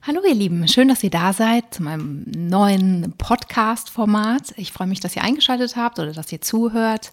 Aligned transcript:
Hallo 0.00 0.20
ihr 0.26 0.34
Lieben, 0.34 0.66
schön, 0.68 0.88
dass 0.88 1.02
ihr 1.02 1.10
da 1.10 1.32
seid 1.32 1.74
zu 1.74 1.82
meinem 1.82 2.24
neuen 2.30 3.14
Podcast-Format. 3.18 4.54
Ich 4.56 4.72
freue 4.72 4.86
mich, 4.86 5.00
dass 5.00 5.16
ihr 5.16 5.22
eingeschaltet 5.22 5.74
habt 5.76 5.98
oder 5.98 6.12
dass 6.12 6.30
ihr 6.30 6.40
zuhört 6.40 7.12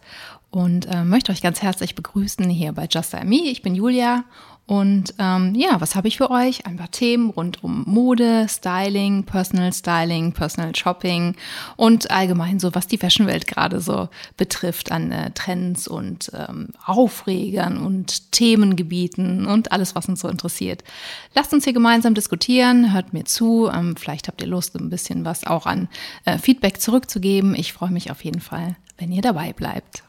und 0.52 0.86
äh, 0.86 1.04
möchte 1.04 1.32
euch 1.32 1.42
ganz 1.42 1.64
herzlich 1.64 1.96
begrüßen 1.96 2.48
hier 2.48 2.74
bei 2.74 2.88
Just 2.90 3.14
Me. 3.24 3.50
Ich 3.50 3.64
bin 3.64 3.74
Julia 3.74 4.24
und 4.68 5.14
ähm, 5.20 5.54
ja, 5.54 5.80
was 5.80 5.96
habe 5.96 6.08
ich 6.08 6.18
für 6.18 6.32
euch? 6.32 6.66
Ein 6.66 6.78
paar 6.78 6.90
Themen 6.90 7.30
rund 7.30 7.64
um 7.64 7.84
Mode, 7.86 8.48
Styling, 8.50 9.24
Personal 9.24 9.72
Styling, 9.72 10.32
Personal 10.32 10.76
Shopping 10.76 11.36
und 11.76 12.10
allgemein 12.10 12.60
so, 12.60 12.74
was 12.74 12.88
die 12.88 12.98
Fashionwelt 12.98 13.46
gerade 13.46 13.80
so 13.80 14.10
betrifft 14.38 14.92
an 14.92 15.12
äh, 15.12 15.30
Trends 15.32 15.88
und 15.88 16.32
ähm, 16.34 16.70
Aufregern 16.84 17.78
und 17.78 18.32
Themengebieten 18.32 19.46
und 19.46 19.72
alles, 19.72 19.94
was 19.94 20.10
uns 20.10 20.22
so 20.22 20.28
interessiert. 20.30 20.84
Lasst 21.36 21.54
uns 21.54 21.64
hier 21.64 21.74
gemeinsam 21.74 22.16
diskutieren, 22.16 22.92
hört 22.92 23.14
mir 23.14 23.26
zu. 23.26 23.70
Ähm, 23.72 23.96
vielleicht 23.96 24.28
habt 24.28 24.42
ihr 24.42 24.48
Lust, 24.48 24.76
ein 24.76 24.90
bisschen 24.90 25.26
was 25.26 25.46
auch 25.46 25.68
an 25.68 25.90
äh, 26.26 26.40
Feedback 26.40 26.82
zurückzugeben. 26.82 27.54
Ich 27.54 27.72
freue 27.72 27.92
mich 27.92 28.10
auf 28.10 28.24
jeden 28.24 28.42
Fall, 28.42 28.78
wenn 28.98 29.12
ihr 29.12 29.22
dabei 29.22 29.54
bleibt. 29.54 30.04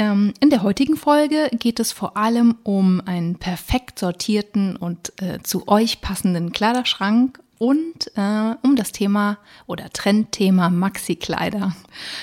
Ähm, 0.00 0.32
in 0.40 0.48
der 0.48 0.62
heutigen 0.62 0.96
Folge 0.96 1.50
geht 1.52 1.78
es 1.78 1.92
vor 1.92 2.16
allem 2.16 2.56
um 2.62 3.02
einen 3.04 3.34
perfekt 3.36 3.98
sortierten 3.98 4.74
und 4.74 5.12
äh, 5.20 5.42
zu 5.42 5.68
euch 5.68 6.00
passenden 6.00 6.52
Kleiderschrank 6.52 7.38
und 7.58 8.10
äh, 8.16 8.54
um 8.62 8.76
das 8.76 8.92
Thema 8.92 9.36
oder 9.66 9.90
Trendthema 9.90 10.70
Maxi-Kleider. 10.70 11.76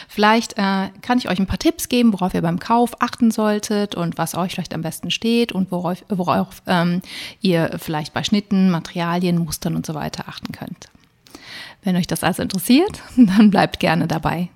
Vielleicht 0.07 0.53
äh, 0.53 0.89
kann 1.03 1.19
ich 1.19 1.29
euch 1.29 1.37
ein 1.37 1.45
paar 1.45 1.59
Tipps 1.59 1.87
geben, 1.87 2.13
worauf 2.13 2.33
ihr 2.33 2.41
beim 2.41 2.57
Kauf 2.57 2.99
achten 2.99 3.29
solltet 3.29 3.93
und 3.93 4.17
was 4.17 4.33
euch 4.33 4.53
vielleicht 4.53 4.73
am 4.73 4.81
besten 4.81 5.11
steht 5.11 5.51
und 5.51 5.71
worauf, 5.71 6.03
worauf 6.09 6.63
ähm, 6.65 7.03
ihr 7.41 7.77
vielleicht 7.77 8.11
bei 8.11 8.23
Schnitten, 8.23 8.71
Materialien, 8.71 9.37
Mustern 9.37 9.75
und 9.75 9.85
so 9.85 9.93
weiter 9.93 10.23
achten 10.27 10.51
könnt. 10.51 10.89
Wenn 11.83 11.95
euch 11.95 12.07
das 12.07 12.23
also 12.23 12.41
interessiert, 12.41 13.03
dann 13.17 13.51
bleibt 13.51 13.79
gerne 13.79 14.07
dabei. 14.07 14.49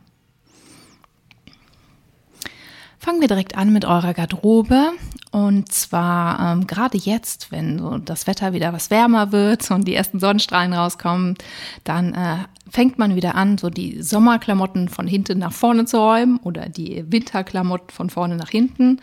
Fangen 3.03 3.19
wir 3.19 3.27
direkt 3.27 3.57
an 3.57 3.73
mit 3.73 3.83
eurer 3.83 4.13
Garderobe. 4.13 4.91
Und 5.31 5.71
zwar 5.71 6.53
ähm, 6.53 6.67
gerade 6.67 6.99
jetzt, 6.99 7.51
wenn 7.51 7.79
so 7.79 7.97
das 7.97 8.27
Wetter 8.27 8.53
wieder 8.53 8.73
was 8.73 8.91
wärmer 8.91 9.31
wird 9.31 9.71
und 9.71 9.87
die 9.87 9.95
ersten 9.95 10.19
Sonnenstrahlen 10.19 10.71
rauskommen, 10.71 11.35
dann 11.83 12.13
äh, 12.13 12.37
fängt 12.69 12.99
man 12.99 13.15
wieder 13.15 13.33
an, 13.33 13.57
so 13.57 13.71
die 13.71 14.03
Sommerklamotten 14.03 14.87
von 14.87 15.07
hinten 15.07 15.39
nach 15.39 15.51
vorne 15.51 15.85
zu 15.85 15.97
räumen 15.97 16.37
oder 16.43 16.69
die 16.69 17.03
Winterklamotten 17.07 17.89
von 17.89 18.11
vorne 18.11 18.35
nach 18.35 18.49
hinten. 18.49 19.01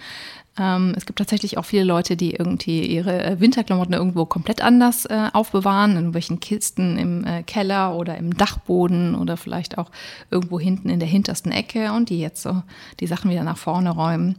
Ähm, 0.58 0.94
es 0.96 1.06
gibt 1.06 1.18
tatsächlich 1.18 1.58
auch 1.58 1.64
viele 1.64 1.84
Leute, 1.84 2.16
die 2.16 2.34
irgendwie 2.34 2.86
ihre 2.86 3.24
äh, 3.24 3.40
Winterklamotten 3.40 3.94
irgendwo 3.94 4.24
komplett 4.26 4.62
anders 4.62 5.04
äh, 5.06 5.28
aufbewahren, 5.32 5.92
in 5.92 5.96
irgendwelchen 5.98 6.40
Kisten 6.40 6.98
im 6.98 7.24
äh, 7.24 7.42
Keller 7.42 7.94
oder 7.94 8.16
im 8.16 8.34
Dachboden 8.34 9.14
oder 9.14 9.36
vielleicht 9.36 9.78
auch 9.78 9.90
irgendwo 10.30 10.58
hinten 10.58 10.88
in 10.88 11.00
der 11.00 11.08
hintersten 11.08 11.52
Ecke 11.52 11.92
und 11.92 12.08
die 12.10 12.18
jetzt 12.18 12.42
so 12.42 12.62
die 13.00 13.06
Sachen 13.06 13.30
wieder 13.30 13.44
nach 13.44 13.58
vorne 13.58 13.90
räumen. 13.90 14.36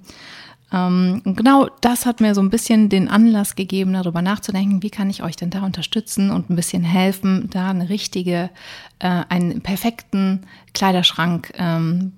Ähm, 0.72 1.22
genau 1.26 1.68
das 1.82 2.06
hat 2.06 2.22
mir 2.22 2.36
so 2.36 2.42
ein 2.42 2.52
bisschen 2.52 2.90
den 2.90 3.10
Anlass 3.10 3.56
gegeben, 3.56 3.94
darüber 3.94 4.22
nachzudenken, 4.22 4.84
wie 4.84 4.92
kann 4.92 5.10
ich 5.10 5.24
euch 5.24 5.36
denn 5.36 5.50
da 5.50 5.64
unterstützen 5.64 6.30
und 6.30 6.50
ein 6.50 6.56
bisschen 6.56 6.84
helfen, 6.84 7.50
da 7.50 7.70
eine 7.70 7.90
richtige, 7.90 8.52
äh, 9.00 9.24
einen 9.30 9.62
perfekten 9.62 10.46
Kleiderschrank 10.74 11.52
ähm, 11.56 12.14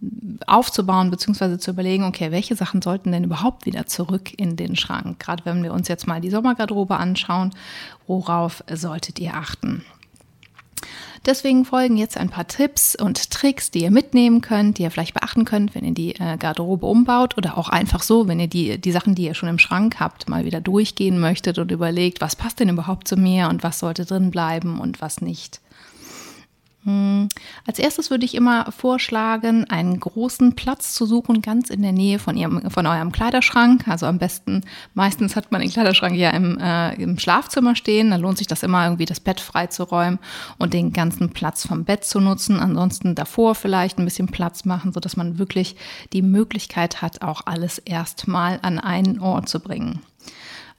aufzubauen, 0.47 1.11
beziehungsweise 1.11 1.59
zu 1.59 1.71
überlegen, 1.71 2.03
okay, 2.03 2.31
welche 2.31 2.55
Sachen 2.55 2.81
sollten 2.81 3.11
denn 3.11 3.23
überhaupt 3.23 3.65
wieder 3.65 3.85
zurück 3.85 4.37
in 4.37 4.57
den 4.57 4.75
Schrank? 4.75 5.19
Gerade 5.19 5.45
wenn 5.45 5.63
wir 5.63 5.73
uns 5.73 5.87
jetzt 5.87 6.07
mal 6.07 6.19
die 6.19 6.29
Sommergarderobe 6.29 6.97
anschauen, 6.97 7.51
worauf 8.07 8.63
solltet 8.69 9.19
ihr 9.19 9.35
achten? 9.35 9.85
Deswegen 11.25 11.65
folgen 11.65 11.97
jetzt 11.97 12.17
ein 12.17 12.29
paar 12.29 12.47
Tipps 12.47 12.95
und 12.95 13.29
Tricks, 13.29 13.69
die 13.69 13.83
ihr 13.83 13.91
mitnehmen 13.91 14.41
könnt, 14.41 14.79
die 14.79 14.83
ihr 14.83 14.89
vielleicht 14.89 15.13
beachten 15.13 15.45
könnt, 15.45 15.75
wenn 15.75 15.85
ihr 15.85 15.93
die 15.93 16.15
äh, 16.15 16.37
Garderobe 16.37 16.87
umbaut 16.87 17.37
oder 17.37 17.59
auch 17.59 17.69
einfach 17.69 18.01
so, 18.01 18.27
wenn 18.27 18.39
ihr 18.39 18.47
die, 18.47 18.79
die 18.79 18.91
Sachen, 18.91 19.13
die 19.13 19.25
ihr 19.25 19.35
schon 19.35 19.49
im 19.49 19.59
Schrank 19.59 19.99
habt, 19.99 20.27
mal 20.27 20.45
wieder 20.45 20.61
durchgehen 20.61 21.19
möchtet 21.19 21.59
und 21.59 21.71
überlegt, 21.71 22.21
was 22.21 22.35
passt 22.35 22.59
denn 22.59 22.69
überhaupt 22.69 23.07
zu 23.07 23.17
mir 23.17 23.49
und 23.49 23.61
was 23.61 23.77
sollte 23.77 24.05
drin 24.05 24.31
bleiben 24.31 24.79
und 24.79 24.99
was 24.99 25.21
nicht. 25.21 25.61
Hm. 26.83 27.29
Als 27.67 27.77
erstes 27.77 28.09
würde 28.09 28.25
ich 28.25 28.33
immer 28.33 28.71
vorschlagen, 28.71 29.69
einen 29.69 29.99
großen 29.99 30.55
Platz 30.55 30.93
zu 30.95 31.05
suchen, 31.05 31.43
ganz 31.43 31.69
in 31.69 31.83
der 31.83 31.91
Nähe 31.91 32.17
von, 32.17 32.35
ihrem, 32.35 32.71
von 32.71 32.87
eurem 32.87 33.11
Kleiderschrank. 33.11 33.87
Also 33.87 34.07
am 34.07 34.17
besten, 34.17 34.63
meistens 34.95 35.35
hat 35.35 35.51
man 35.51 35.61
den 35.61 35.69
Kleiderschrank 35.69 36.15
ja 36.15 36.31
im, 36.31 36.57
äh, 36.57 36.95
im 36.95 37.19
Schlafzimmer 37.19 37.75
stehen. 37.75 38.09
Da 38.09 38.15
lohnt 38.15 38.39
sich 38.39 38.47
das 38.47 38.63
immer 38.63 38.83
irgendwie, 38.83 39.05
das 39.05 39.19
Bett 39.19 39.39
freizuräumen 39.39 40.17
und 40.57 40.73
den 40.73 40.91
ganzen 40.91 41.29
Platz 41.29 41.67
vom 41.67 41.85
Bett 41.85 42.03
zu 42.03 42.19
nutzen. 42.19 42.59
Ansonsten 42.59 43.13
davor 43.13 43.53
vielleicht 43.53 43.99
ein 43.99 44.05
bisschen 44.05 44.27
Platz 44.27 44.65
machen, 44.65 44.91
sodass 44.91 45.15
man 45.15 45.37
wirklich 45.37 45.75
die 46.13 46.23
Möglichkeit 46.23 47.03
hat, 47.03 47.21
auch 47.21 47.41
alles 47.45 47.77
erstmal 47.77 48.57
an 48.63 48.79
einen 48.79 49.19
Ort 49.19 49.49
zu 49.49 49.59
bringen. 49.59 50.01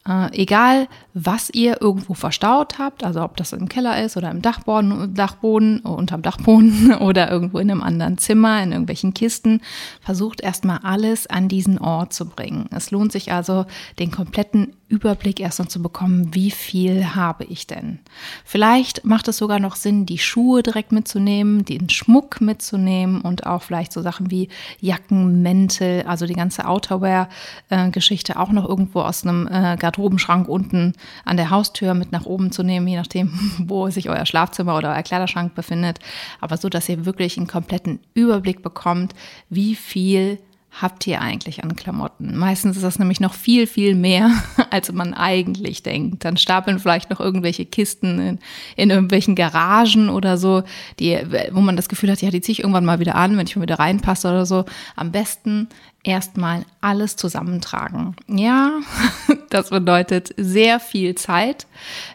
Äh, 0.08 0.42
egal, 0.42 0.88
was 1.14 1.48
ihr 1.50 1.80
irgendwo 1.80 2.14
verstaut 2.14 2.78
habt, 2.78 3.04
also 3.04 3.22
ob 3.22 3.36
das 3.36 3.52
im 3.52 3.68
Keller 3.68 4.02
ist 4.02 4.16
oder 4.16 4.32
im 4.32 4.42
Dachboden, 4.42 5.14
Dachboden 5.14 5.78
unterm 5.80 6.22
Dachboden 6.22 6.94
oder 7.00 7.30
irgendwo 7.30 7.58
in 7.58 7.70
einem 7.70 7.82
anderen 7.82 8.18
Zimmer, 8.18 8.60
in 8.62 8.72
irgendwelchen 8.72 9.14
Kisten, 9.14 9.60
versucht 10.00 10.40
erstmal 10.40 10.78
alles 10.82 11.28
an 11.28 11.46
diesen 11.46 11.78
Ort 11.78 12.12
zu 12.12 12.26
bringen. 12.26 12.68
Es 12.74 12.90
lohnt 12.90 13.12
sich 13.12 13.32
also, 13.32 13.64
den 14.00 14.10
kompletten 14.10 14.74
Überblick 14.92 15.40
erstmal 15.40 15.68
zu 15.68 15.80
bekommen, 15.80 16.34
wie 16.34 16.50
viel 16.50 17.14
habe 17.14 17.44
ich 17.44 17.66
denn. 17.66 17.98
Vielleicht 18.44 19.06
macht 19.06 19.26
es 19.26 19.38
sogar 19.38 19.58
noch 19.58 19.74
Sinn, 19.74 20.04
die 20.04 20.18
Schuhe 20.18 20.62
direkt 20.62 20.92
mitzunehmen, 20.92 21.64
den 21.64 21.88
Schmuck 21.88 22.42
mitzunehmen 22.42 23.22
und 23.22 23.46
auch 23.46 23.62
vielleicht 23.62 23.90
so 23.90 24.02
Sachen 24.02 24.30
wie 24.30 24.50
Jacken, 24.80 25.40
Mäntel, 25.40 26.02
also 26.02 26.26
die 26.26 26.34
ganze 26.34 26.68
Outerwear-Geschichte 26.68 28.38
auch 28.38 28.52
noch 28.52 28.68
irgendwo 28.68 29.00
aus 29.00 29.24
einem 29.24 29.48
äh, 29.48 29.78
Garderobenschrank 29.78 30.46
unten 30.46 30.92
an 31.24 31.38
der 31.38 31.48
Haustür 31.48 31.94
mit 31.94 32.12
nach 32.12 32.26
oben 32.26 32.52
zu 32.52 32.62
nehmen, 32.62 32.86
je 32.86 32.96
nachdem, 32.96 33.32
wo 33.58 33.88
sich 33.88 34.10
euer 34.10 34.26
Schlafzimmer 34.26 34.76
oder 34.76 34.90
euer 34.90 35.02
Kleiderschrank 35.02 35.54
befindet. 35.54 36.00
Aber 36.38 36.58
so, 36.58 36.68
dass 36.68 36.90
ihr 36.90 37.06
wirklich 37.06 37.38
einen 37.38 37.46
kompletten 37.46 38.00
Überblick 38.12 38.62
bekommt, 38.62 39.14
wie 39.48 39.74
viel 39.74 40.38
habt 40.80 41.06
ihr 41.06 41.20
eigentlich 41.20 41.62
an 41.62 41.76
Klamotten? 41.76 42.36
Meistens 42.36 42.76
ist 42.76 42.82
das 42.82 42.98
nämlich 42.98 43.20
noch 43.20 43.34
viel, 43.34 43.66
viel 43.66 43.94
mehr, 43.94 44.30
als 44.70 44.90
man 44.92 45.14
eigentlich 45.14 45.82
denkt. 45.82 46.24
Dann 46.24 46.36
stapeln 46.36 46.78
vielleicht 46.78 47.10
noch 47.10 47.20
irgendwelche 47.20 47.66
Kisten 47.66 48.18
in, 48.18 48.38
in 48.76 48.90
irgendwelchen 48.90 49.34
Garagen 49.34 50.08
oder 50.08 50.38
so, 50.38 50.62
die, 50.98 51.18
wo 51.52 51.60
man 51.60 51.76
das 51.76 51.88
Gefühl 51.88 52.10
hat, 52.10 52.22
ja, 52.22 52.30
die 52.30 52.40
ziehe 52.40 52.54
ich 52.54 52.60
irgendwann 52.60 52.84
mal 52.84 53.00
wieder 53.00 53.16
an, 53.16 53.36
wenn 53.36 53.46
ich 53.46 53.56
mal 53.56 53.62
wieder 53.62 53.78
reinpasse 53.78 54.28
oder 54.28 54.46
so. 54.46 54.64
Am 54.96 55.12
besten 55.12 55.68
erstmal 56.04 56.64
alles 56.80 57.14
zusammentragen. 57.14 58.16
Ja, 58.26 58.80
das 59.50 59.70
bedeutet 59.70 60.34
sehr 60.36 60.80
viel 60.80 61.14
Zeit, 61.14 61.66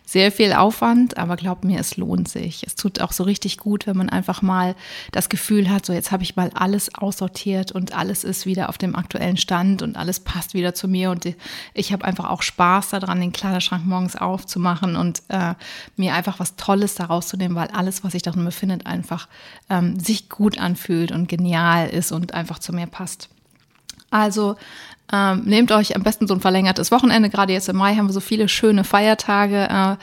sehr 0.06 0.30
viel 0.32 0.52
Aufwand, 0.52 1.18
aber 1.18 1.38
glaubt 1.38 1.64
mir, 1.64 1.80
es 1.80 1.96
lohnt 1.96 2.28
sich. 2.28 2.64
Es 2.68 2.76
tut 2.76 3.00
auch 3.00 3.14
so 3.14 3.24
richtig 3.24 3.58
gut, 3.58 3.88
wenn 3.88 3.96
man 3.96 4.10
einfach 4.10 4.42
mal 4.42 4.76
das 5.14 5.30
Gefühl 5.30 5.70
hat, 5.70 5.86
so 5.86 5.94
jetzt 5.94 6.12
habe 6.12 6.24
ich 6.24 6.36
mal 6.36 6.52
alles 6.54 6.96
aussortiert 6.96 7.72
und 7.72 7.94
alles 7.94 8.26
ist 8.26 8.46
wieder 8.46 8.68
auf 8.68 8.78
dem 8.78 8.94
aktuellen 8.94 9.38
Stand 9.38 9.82
und 9.82 9.96
alles 9.96 10.20
passt 10.20 10.54
wieder 10.54 10.74
zu 10.74 10.90
mir 10.90 11.10
und 11.10 11.26
ich 11.74 11.94
habe 11.94 12.04
einfach 12.04 12.30
auch 12.30 12.42
Spaß 12.42 12.90
daran, 12.90 13.22
den 13.22 13.32
Kleiderschrank 13.32 13.86
morgens 13.86 14.18
aufzumachen 14.18 14.98
und 14.98 15.24
äh, 15.30 15.54
mir 15.96 16.14
einfach 16.14 16.40
was 16.40 16.58
Tolles 16.58 16.96
daraus 16.96 17.30
zu 17.30 17.38
nehmen, 17.38 17.56
weil 17.56 17.70
alles, 17.70 18.04
was 18.04 18.12
sich 18.12 18.22
darin 18.22 18.44
befindet, 18.44 18.86
einfach 18.86 19.30
ähm, 19.70 19.98
sich 19.98 20.30
gut 20.30 20.58
anfühlt 20.58 21.14
und 21.14 21.30
genial 21.30 21.90
ist 21.90 22.12
und 22.12 22.34
einfach 22.34 22.60
zu 22.60 22.74
mir 22.74 22.88
passt. 22.88 23.30
Also 24.10 24.56
ähm, 25.12 25.44
nehmt 25.46 25.72
euch 25.72 25.96
am 25.96 26.04
besten 26.04 26.28
so 26.28 26.34
ein 26.34 26.42
verlängertes 26.42 26.92
Wochenende. 26.92 27.30
Gerade 27.30 27.54
jetzt 27.54 27.70
im 27.70 27.78
Mai 27.78 27.96
haben 27.96 28.08
wir 28.08 28.14
so 28.14 28.20
viele 28.20 28.50
schöne 28.50 28.84
Feiertage. 28.84 29.68
Äh, 29.70 29.96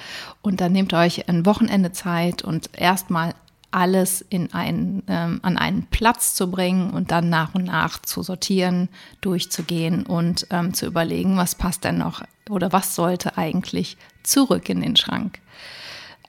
und 0.42 0.60
dann 0.60 0.72
nehmt 0.72 0.94
euch 0.94 1.28
ein 1.28 1.46
Wochenende 1.46 1.92
Zeit 1.92 2.42
und 2.42 2.70
erstmal 2.76 3.34
alles 3.70 4.24
in 4.28 4.52
einen, 4.54 5.02
ähm, 5.08 5.40
an 5.42 5.58
einen 5.58 5.86
Platz 5.86 6.34
zu 6.34 6.48
bringen 6.50 6.90
und 6.90 7.10
dann 7.10 7.28
nach 7.28 7.54
und 7.54 7.64
nach 7.64 8.00
zu 8.00 8.22
sortieren, 8.22 8.88
durchzugehen 9.20 10.06
und 10.06 10.46
ähm, 10.50 10.74
zu 10.74 10.86
überlegen, 10.86 11.36
was 11.36 11.56
passt 11.56 11.82
denn 11.82 11.98
noch 11.98 12.22
oder 12.48 12.72
was 12.72 12.94
sollte 12.94 13.36
eigentlich 13.36 13.96
zurück 14.22 14.68
in 14.68 14.80
den 14.80 14.94
Schrank. 14.94 15.40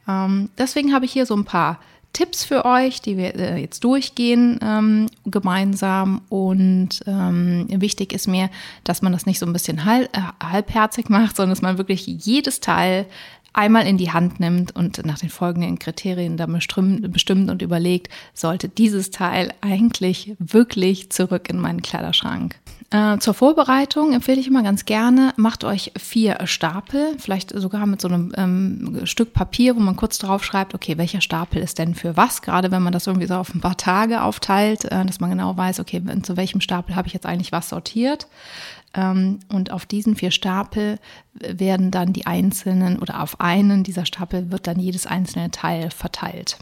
Ähm, 0.08 0.50
deswegen 0.58 0.94
habe 0.94 1.06
ich 1.06 1.12
hier 1.12 1.28
so 1.28 1.36
ein 1.36 1.46
paar 1.46 1.80
Tipps 2.16 2.46
für 2.46 2.64
euch, 2.64 3.02
die 3.02 3.18
wir 3.18 3.36
äh, 3.36 3.58
jetzt 3.58 3.84
durchgehen 3.84 4.58
ähm, 4.62 5.08
gemeinsam. 5.26 6.22
Und 6.30 7.02
ähm, 7.06 7.68
wichtig 7.70 8.14
ist 8.14 8.28
mir, 8.28 8.50
dass 8.86 9.02
man 9.02 9.12
das 9.12 9.26
nicht 9.26 9.38
so 9.38 9.46
ein 9.46 9.52
bisschen 9.52 9.84
halb, 9.84 10.16
äh, 10.16 10.22
halbherzig 10.42 11.10
macht, 11.10 11.36
sondern 11.36 11.52
dass 11.52 11.62
man 11.62 11.78
wirklich 11.78 12.08
jedes 12.08 12.62
Teil 12.62 13.06
einmal 13.52 13.86
in 13.86 13.98
die 13.98 14.12
Hand 14.12 14.40
nimmt 14.40 14.74
und 14.74 15.06
nach 15.06 15.20
den 15.20 15.30
folgenden 15.30 15.78
Kriterien 15.78 16.38
da 16.38 16.46
bestimmt 16.46 17.50
und 17.50 17.62
überlegt, 17.62 18.08
sollte 18.34 18.70
dieses 18.70 19.12
Teil 19.12 19.54
eigentlich 19.60 20.36
wirklich 20.40 21.10
zurück 21.10 21.50
in 21.50 21.60
meinen 21.60 21.82
Kleiderschrank. 21.82 22.56
Äh, 22.96 23.20
zur 23.20 23.34
Vorbereitung 23.34 24.14
empfehle 24.14 24.40
ich 24.40 24.48
immer 24.48 24.64
ganz 24.64 24.86
gerne, 24.86 25.34
macht 25.36 25.66
euch 25.66 25.92
vier 25.98 26.38
Stapel, 26.46 27.14
vielleicht 27.18 27.50
sogar 27.50 27.88
mit 27.88 28.00
so 28.00 28.08
einem 28.08 28.32
ähm, 28.38 29.02
Stück 29.06 29.34
Papier, 29.34 29.76
wo 29.76 29.82
man 29.82 29.98
kurz 29.98 30.18
drauf 30.18 30.46
schreibt, 30.46 30.74
okay, 30.74 30.98
welcher 30.98 31.20
Stapel 31.20 31.62
ist 31.62 31.78
denn 31.78 31.94
für 31.94 32.16
was, 32.16 32.42
gerade 32.42 32.72
wenn 32.72 32.82
man 32.82 32.94
das 32.94 33.06
irgendwie 33.06 33.28
so 33.28 33.36
auf 33.36 33.54
ein 33.54 33.60
paar 33.60 33.76
Tage 33.76 34.22
aufteilt, 34.22 34.86
äh, 34.86 35.04
dass 35.04 35.20
man 35.20 35.30
genau 35.30 35.58
weiß, 35.58 35.82
okay, 35.82 36.02
zu 36.22 36.38
welchem 36.38 36.62
Stapel 36.62 36.96
habe 36.96 37.10
ich 37.10 37.14
jetzt 37.14 37.26
eigentlich 37.26 37.52
was 37.52 37.68
sortiert. 37.68 38.28
Ähm, 38.94 39.40
und 39.50 39.72
auf 39.72 39.86
diesen 39.86 40.16
vier 40.16 40.32
Stapel 40.32 40.98
werden 41.34 41.92
dann 41.92 42.14
die 42.14 42.26
einzelnen 42.26 43.00
oder 43.00 43.22
auf 43.22 43.42
einen 43.42 43.84
dieser 43.84 44.06
Stapel 44.06 44.52
wird 44.52 44.68
dann 44.68 44.80
jedes 44.80 45.06
einzelne 45.06 45.52
Teil 45.52 45.92
verteilt. 45.92 46.60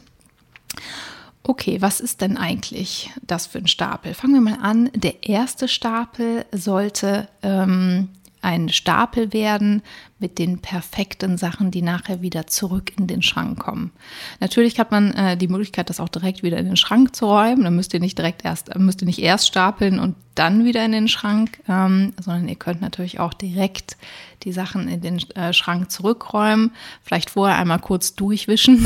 Okay, 1.46 1.82
was 1.82 2.00
ist 2.00 2.22
denn 2.22 2.38
eigentlich 2.38 3.12
das 3.22 3.48
für 3.48 3.58
ein 3.58 3.68
Stapel? 3.68 4.14
Fangen 4.14 4.34
wir 4.34 4.42
mal 4.42 4.60
an. 4.62 4.90
Der 4.96 5.28
erste 5.28 5.68
Stapel 5.68 6.46
sollte 6.54 7.28
ähm, 7.42 8.08
ein 8.42 8.70
Stapel 8.70 9.34
werden 9.34 9.82
mit 10.24 10.40
den 10.40 10.60
perfekten 10.60 11.38
Sachen, 11.38 11.70
die 11.70 11.82
nachher 11.82 12.22
wieder 12.22 12.48
zurück 12.48 12.94
in 12.98 13.08
den 13.08 13.22
Schrank 13.22 13.60
kommen. 13.60 13.92
Natürlich 14.40 14.80
hat 14.80 14.90
man 14.90 15.12
äh, 15.12 15.36
die 15.36 15.50
Möglichkeit, 15.50 15.90
das 15.90 16.00
auch 16.00 16.08
direkt 16.08 16.44
wieder 16.44 16.58
in 16.58 16.66
den 16.66 16.78
Schrank 16.78 17.14
zu 17.14 17.26
räumen. 17.26 17.66
Dann 17.66 17.76
müsst 17.76 17.94
ihr 17.94 18.00
nicht 18.00 18.18
direkt 18.18 18.46
erst, 18.46 18.74
müsst 18.80 19.02
ihr 19.02 19.06
nicht 19.06 19.22
erst 19.22 19.48
stapeln 19.48 20.00
und 20.00 20.16
dann 20.36 20.66
wieder 20.66 20.84
in 20.84 20.94
den 20.94 21.08
Schrank, 21.08 21.60
ähm, 21.68 22.14
sondern 22.20 22.48
ihr 22.48 22.56
könnt 22.56 22.82
natürlich 22.82 23.20
auch 23.20 23.34
direkt 23.34 23.98
die 24.44 24.52
Sachen 24.52 24.88
in 24.88 25.02
den 25.02 25.18
äh, 25.36 25.54
Schrank 25.54 25.90
zurückräumen, 25.92 26.72
vielleicht 27.02 27.30
vorher 27.30 27.58
einmal 27.58 27.80
kurz 27.80 28.16
durchwischen. 28.16 28.86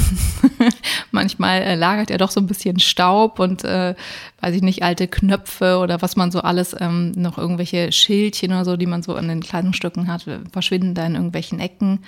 Manchmal 1.11 1.61
äh, 1.61 1.75
lagert 1.75 2.09
ja 2.09 2.17
doch 2.17 2.31
so 2.31 2.39
ein 2.39 2.47
bisschen 2.47 2.79
Staub 2.79 3.39
und 3.39 3.63
äh, 3.63 3.95
weiß 4.41 4.55
ich 4.55 4.61
nicht, 4.61 4.83
alte 4.83 5.07
Knöpfe 5.07 5.77
oder 5.79 6.01
was 6.01 6.15
man 6.15 6.31
so 6.31 6.41
alles, 6.41 6.75
ähm, 6.79 7.11
noch 7.15 7.37
irgendwelche 7.37 7.91
Schildchen 7.91 8.51
oder 8.51 8.65
so, 8.65 8.77
die 8.77 8.85
man 8.85 9.01
so 9.01 9.15
an 9.15 9.27
den 9.27 9.41
Kleidungsstücken 9.41 10.07
hat, 10.07 10.25
verschwinden 10.51 10.93
da 10.93 11.05
in 11.05 11.15
irgendwelchen 11.27 11.59
Ecken. 11.59 11.99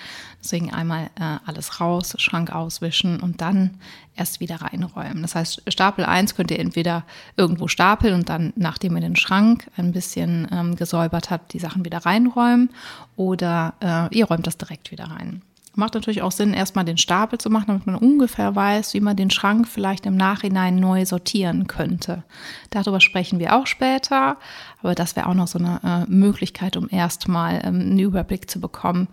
Deswegen 0.42 0.74
einmal 0.74 1.10
äh, 1.20 1.38
alles 1.46 1.80
raus, 1.80 2.16
Schrank 2.18 2.52
auswischen 2.52 3.20
und 3.20 3.42
dann 3.42 3.78
erst 4.16 4.40
wieder 4.40 4.58
reinräumen. 4.62 5.22
Das 5.22 5.36
heißt, 5.36 5.64
Stapel 5.68 6.06
1 6.06 6.36
könnt 6.36 6.52
ihr 6.52 6.60
entweder 6.60 7.04
irgendwo 7.38 7.68
stapeln 7.68 8.14
und 8.14 8.30
dann, 8.30 8.54
nachdem 8.56 8.96
ihr 8.96 9.02
den 9.02 9.16
Schrank 9.16 9.70
ein 9.78 9.92
bisschen 9.92 10.48
ähm, 10.52 10.76
gesäubert 10.76 11.30
habt, 11.30 11.54
die 11.54 11.60
Sachen 11.60 11.86
wieder 11.86 12.00
reinräumen 12.06 12.70
oder 13.16 13.74
äh, 13.80 14.16
ihr 14.16 14.26
räumt 14.26 14.48
das 14.48 14.58
direkt 14.58 14.92
wieder 14.92 15.06
rein. 15.06 15.42
Macht 15.76 15.94
natürlich 15.94 16.22
auch 16.22 16.32
Sinn, 16.32 16.54
erstmal 16.54 16.86
den 16.86 16.98
Stapel 16.98 17.40
zu 17.40 17.50
machen, 17.50 17.68
damit 17.68 17.86
man 17.86 17.96
ungefähr 17.96 18.56
weiß, 18.56 18.94
wie 18.94 19.00
man 19.00 19.16
den 19.16 19.30
Schrank 19.30 19.68
vielleicht 19.68 20.06
im 20.06 20.18
Nachhinein 20.18 20.80
neu 20.80 21.06
sortieren 21.06 21.68
könnte. 21.68 22.24
Darüber 22.70 23.00
sprechen 23.00 23.40
wir 23.40 23.56
auch 23.56 23.68
später, 23.68 24.38
aber 24.82 24.96
das 24.96 25.16
wäre 25.16 25.28
auch 25.28 25.34
noch 25.34 25.48
so 25.48 25.60
eine 25.60 25.80
äh, 25.84 26.12
Möglichkeit, 26.12 26.76
um 26.76 26.88
erstmal 26.90 27.62
ähm, 27.64 27.82
einen 27.82 28.00
Überblick 28.00 28.50
zu 28.50 28.60
bekommen, 28.60 29.08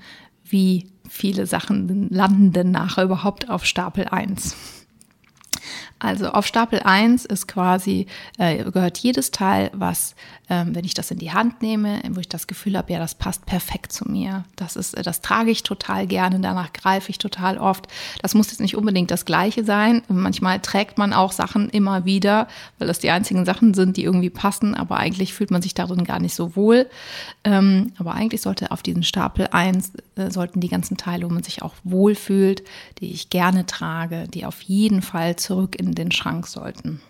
wie 0.44 0.91
viele 1.08 1.47
Sachen 1.47 2.08
landen 2.11 2.53
denn 2.53 2.70
nachher 2.70 3.05
überhaupt 3.05 3.49
auf 3.49 3.64
Stapel 3.64 4.06
1. 4.06 4.56
Also 5.98 6.28
auf 6.28 6.46
Stapel 6.46 6.80
1 6.80 7.24
ist 7.24 7.48
quasi, 7.48 8.06
äh, 8.38 8.64
gehört 8.70 8.98
jedes 8.98 9.30
Teil, 9.30 9.70
was, 9.72 10.14
ähm, 10.48 10.74
wenn 10.74 10.84
ich 10.84 10.94
das 10.94 11.10
in 11.10 11.18
die 11.18 11.32
Hand 11.32 11.62
nehme, 11.62 12.00
wo 12.10 12.20
ich 12.20 12.28
das 12.28 12.46
Gefühl 12.46 12.76
habe, 12.76 12.92
ja, 12.92 12.98
das 12.98 13.14
passt 13.14 13.46
perfekt 13.46 13.92
zu 13.92 14.04
mir. 14.10 14.44
Das 14.56 14.76
ist, 14.76 14.94
äh, 14.94 15.02
das 15.02 15.22
trage 15.22 15.50
ich 15.50 15.62
total 15.62 16.06
gerne, 16.06 16.40
danach 16.40 16.72
greife 16.72 17.10
ich 17.10 17.18
total 17.18 17.58
oft. 17.58 17.86
Das 18.20 18.34
muss 18.34 18.50
jetzt 18.50 18.60
nicht 18.60 18.76
unbedingt 18.76 19.10
das 19.10 19.24
Gleiche 19.24 19.64
sein. 19.64 20.02
Manchmal 20.08 20.60
trägt 20.60 20.98
man 20.98 21.12
auch 21.12 21.32
Sachen 21.32 21.70
immer 21.70 22.04
wieder, 22.04 22.48
weil 22.78 22.88
das 22.88 22.98
die 22.98 23.10
einzigen 23.10 23.44
Sachen 23.44 23.74
sind, 23.74 23.96
die 23.96 24.04
irgendwie 24.04 24.30
passen, 24.30 24.74
aber 24.74 24.98
eigentlich 24.98 25.32
fühlt 25.32 25.50
man 25.50 25.62
sich 25.62 25.74
darin 25.74 26.04
gar 26.04 26.20
nicht 26.20 26.34
so 26.34 26.56
wohl. 26.56 26.88
Ähm, 27.44 27.92
aber 27.98 28.14
eigentlich 28.14 28.42
sollte 28.42 28.70
auf 28.70 28.82
diesen 28.82 29.02
Stapel 29.02 29.48
1 29.50 29.92
äh, 30.16 30.30
sollten 30.30 30.60
die 30.60 30.68
ganzen 30.68 30.96
Teile, 30.96 31.24
wo 31.24 31.32
man 31.32 31.42
sich 31.42 31.62
auch 31.62 31.74
wohlfühlt, 31.84 32.62
die 33.00 33.12
ich 33.12 33.30
gerne 33.30 33.66
trage, 33.66 34.26
die 34.28 34.44
auf 34.44 34.62
jeden 34.62 35.02
Fall 35.02 35.36
zurück 35.56 35.76
in 35.81 35.94
den 35.94 36.12
Schrank 36.12 36.47
sollten. 36.47 37.00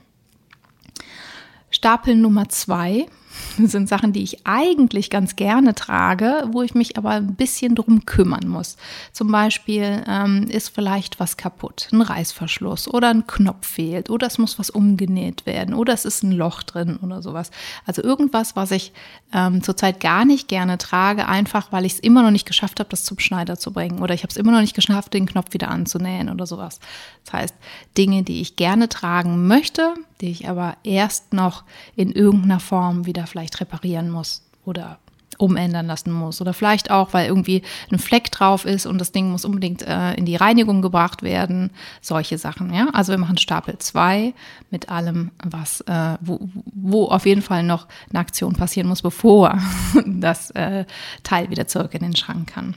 Stapel 1.69 2.15
Nummer 2.15 2.49
zwei 2.49 3.07
sind 3.59 3.89
Sachen, 3.89 4.13
die 4.13 4.23
ich 4.23 4.47
eigentlich 4.47 5.11
ganz 5.11 5.37
gerne 5.37 5.75
trage, 5.75 6.45
wo 6.53 6.63
ich 6.63 6.75
mich 6.75 6.97
aber 6.97 7.11
ein 7.11 7.35
bisschen 7.35 7.75
drum 7.75 8.07
kümmern 8.07 8.49
muss. 8.49 8.77
Zum 9.13 9.31
Beispiel 9.31 10.03
ähm, 10.07 10.45
ist 10.49 10.69
vielleicht 10.69 11.21
was 11.21 11.37
kaputt, 11.37 11.89
ein 11.93 12.03
Reißverschluss 12.03 12.89
oder 12.89 13.11
ein 13.11 13.27
Knopf 13.27 13.67
fehlt 13.67 14.11
oder 14.11 14.27
es 14.27 14.39
muss 14.39 14.59
was 14.59 14.71
umgenäht 14.71 15.47
werden 15.47 15.75
oder 15.75 15.93
es 15.93 16.05
ist 16.05 16.23
ein 16.23 16.33
Loch 16.33 16.63
drin 16.63 16.99
oder 17.03 17.23
sowas. 17.23 17.51
Also 17.85 18.03
irgendwas, 18.03 18.57
was 18.57 18.71
ich 18.71 18.93
ähm, 19.33 19.63
zurzeit 19.63 20.01
gar 20.01 20.25
nicht 20.25 20.49
gerne 20.49 20.79
trage, 20.79 21.29
einfach 21.29 21.73
weil 21.73 21.85
ich 21.85 21.95
es 21.95 22.01
immer 22.01 22.23
noch 22.23 22.31
nicht 22.31 22.47
geschafft 22.47 22.81
habe, 22.81 22.91
das 22.91 23.05
zum 23.05 23.19
Schneider 23.19 23.59
zu 23.59 23.73
bringen 23.73 24.01
oder 24.01 24.15
ich 24.15 24.23
habe 24.23 24.31
es 24.31 24.37
immer 24.37 24.53
noch 24.53 24.61
nicht 24.61 24.75
geschafft, 24.75 25.15
den 25.15 25.27
Knopf 25.27 25.53
wieder 25.53 25.69
anzunähen 25.69 26.31
oder 26.31 26.47
sowas. 26.47 26.81
Das 27.25 27.35
heißt, 27.35 27.55
Dinge, 27.97 28.23
die 28.23 28.41
ich 28.41 28.57
gerne 28.57 28.89
tragen 28.89 29.47
möchte, 29.47 29.95
die 30.21 30.31
ich 30.31 30.49
aber 30.49 30.77
erst 30.83 31.33
noch 31.33 31.65
in 31.95 32.13
irgendeiner 32.13 32.61
Form 32.61 33.07
wieder 33.07 33.26
vielleicht 33.27 33.61
reparieren 33.61 34.11
muss 34.11 34.43
oder 34.65 34.99
umändern 35.39 35.87
lassen 35.87 36.13
muss. 36.13 36.41
Oder 36.41 36.53
vielleicht 36.53 36.91
auch, 36.91 37.13
weil 37.13 37.27
irgendwie 37.27 37.63
ein 37.91 37.99
Fleck 37.99 38.31
drauf 38.31 38.65
ist 38.65 38.87
und 38.87 38.99
das 38.99 39.13
Ding 39.13 39.31
muss 39.31 39.45
unbedingt 39.45 39.83
äh, 39.83 40.15
in 40.15 40.25
die 40.25 40.37
Reinigung 40.37 40.83
gebracht 40.83 41.23
werden. 41.23 41.71
Solche 42.01 42.39
Sachen, 42.39 42.73
ja. 42.73 42.89
Also 42.93 43.13
wir 43.13 43.19
machen 43.19 43.39
Stapel 43.39 43.79
2 43.79 44.35
mit 44.71 44.89
allem, 44.89 45.31
was, 45.45 45.81
äh, 45.83 46.17
wo, 46.21 46.49
wo 46.65 47.07
auf 47.07 47.27
jeden 47.27 47.43
Fall 47.43 47.63
noch 47.63 47.87
eine 48.11 48.21
Aktion 48.21 48.55
passieren 48.55 48.89
muss, 48.89 49.03
bevor 49.03 49.59
das 50.07 50.51
äh, 50.53 50.85
Teil 51.23 51.51
wieder 51.51 51.67
zurück 51.67 51.95
in 51.95 52.03
den 52.03 52.17
Schrank 52.17 52.49
kann. 52.49 52.77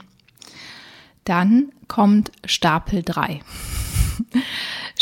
Dann 1.24 1.70
kommt 1.88 2.32
Stapel 2.44 3.02
3. 3.02 3.40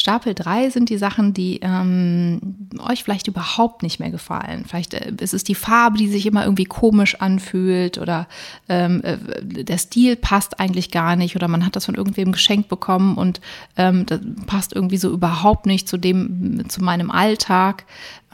Stapel 0.09 0.33
3 0.33 0.71
sind 0.71 0.89
die 0.89 0.97
Sachen, 0.97 1.35
die 1.35 1.61
ähm, 1.61 2.41
euch 2.79 3.05
vielleicht 3.05 3.29
überhaupt 3.29 3.83
nicht 3.83 4.01
mehr 4.01 4.11
gefallen. 4.11 4.65
Vielleicht 4.67 4.95
äh, 4.95 5.13
ist 5.21 5.35
es 5.35 5.45
die 5.45 5.55
Farbe, 5.55 5.99
die 5.99 6.09
sich 6.09 6.25
immer 6.25 6.45
irgendwie 6.45 6.65
komisch 6.65 7.21
anfühlt 7.21 7.99
oder 7.99 8.27
ähm, 8.71 9.03
äh, 9.05 9.19
der 9.43 9.77
Stil 9.77 10.17
passt 10.17 10.61
eigentlich 10.61 10.91
gar 10.91 11.15
nicht 11.15 11.37
oder 11.37 11.47
man 11.47 11.67
hat 11.67 11.77
das 11.77 11.85
von 11.85 11.95
irgendwem 11.95 12.33
geschenkt 12.33 12.71
bekommen 12.71 13.19
und 13.19 13.43
ähm, 13.77 14.07
das 14.07 14.21
passt 14.47 14.73
irgendwie 14.73 14.97
so 14.97 15.13
überhaupt 15.13 15.67
nicht 15.67 15.87
zu 15.87 15.99
dem, 15.99 16.67
zu 16.71 16.83
meinem 16.83 17.11
Alltag. 17.11 17.85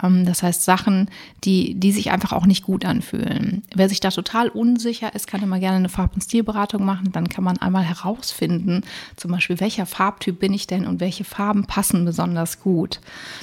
Ähm, 0.01 0.25
das 0.25 0.43
heißt 0.43 0.63
Sachen, 0.63 1.09
die, 1.43 1.75
die 1.75 1.91
sich 1.91 2.11
einfach 2.11 2.31
auch 2.33 2.45
nicht 2.45 2.63
gut 2.63 2.85
anfühlen. 2.85 3.63
Wer 3.73 3.89
sich 3.89 3.99
da 3.99 4.09
total 4.09 4.49
unsicher 4.49 5.13
ist, 5.15 5.27
kann 5.27 5.43
immer 5.43 5.59
gerne 5.59 5.77
eine 5.77 5.89
Farb- 5.89 6.15
und 6.15 6.21
Stilberatung 6.21 6.83
machen. 6.83 7.11
Dann 7.11 7.29
kann 7.29 7.43
man 7.43 7.57
einmal 7.57 7.83
herausfinden, 7.83 8.81
zum 9.15 9.31
Beispiel, 9.31 9.59
welcher 9.59 9.85
Farbtyp 9.85 10.39
bin 10.39 10.53
ich 10.53 10.67
denn 10.67 10.85
und 10.85 10.99
welche 10.99 11.23
Farben 11.23 11.65
passen 11.65 12.05
besonders 12.05 12.59
gut. 12.59 12.99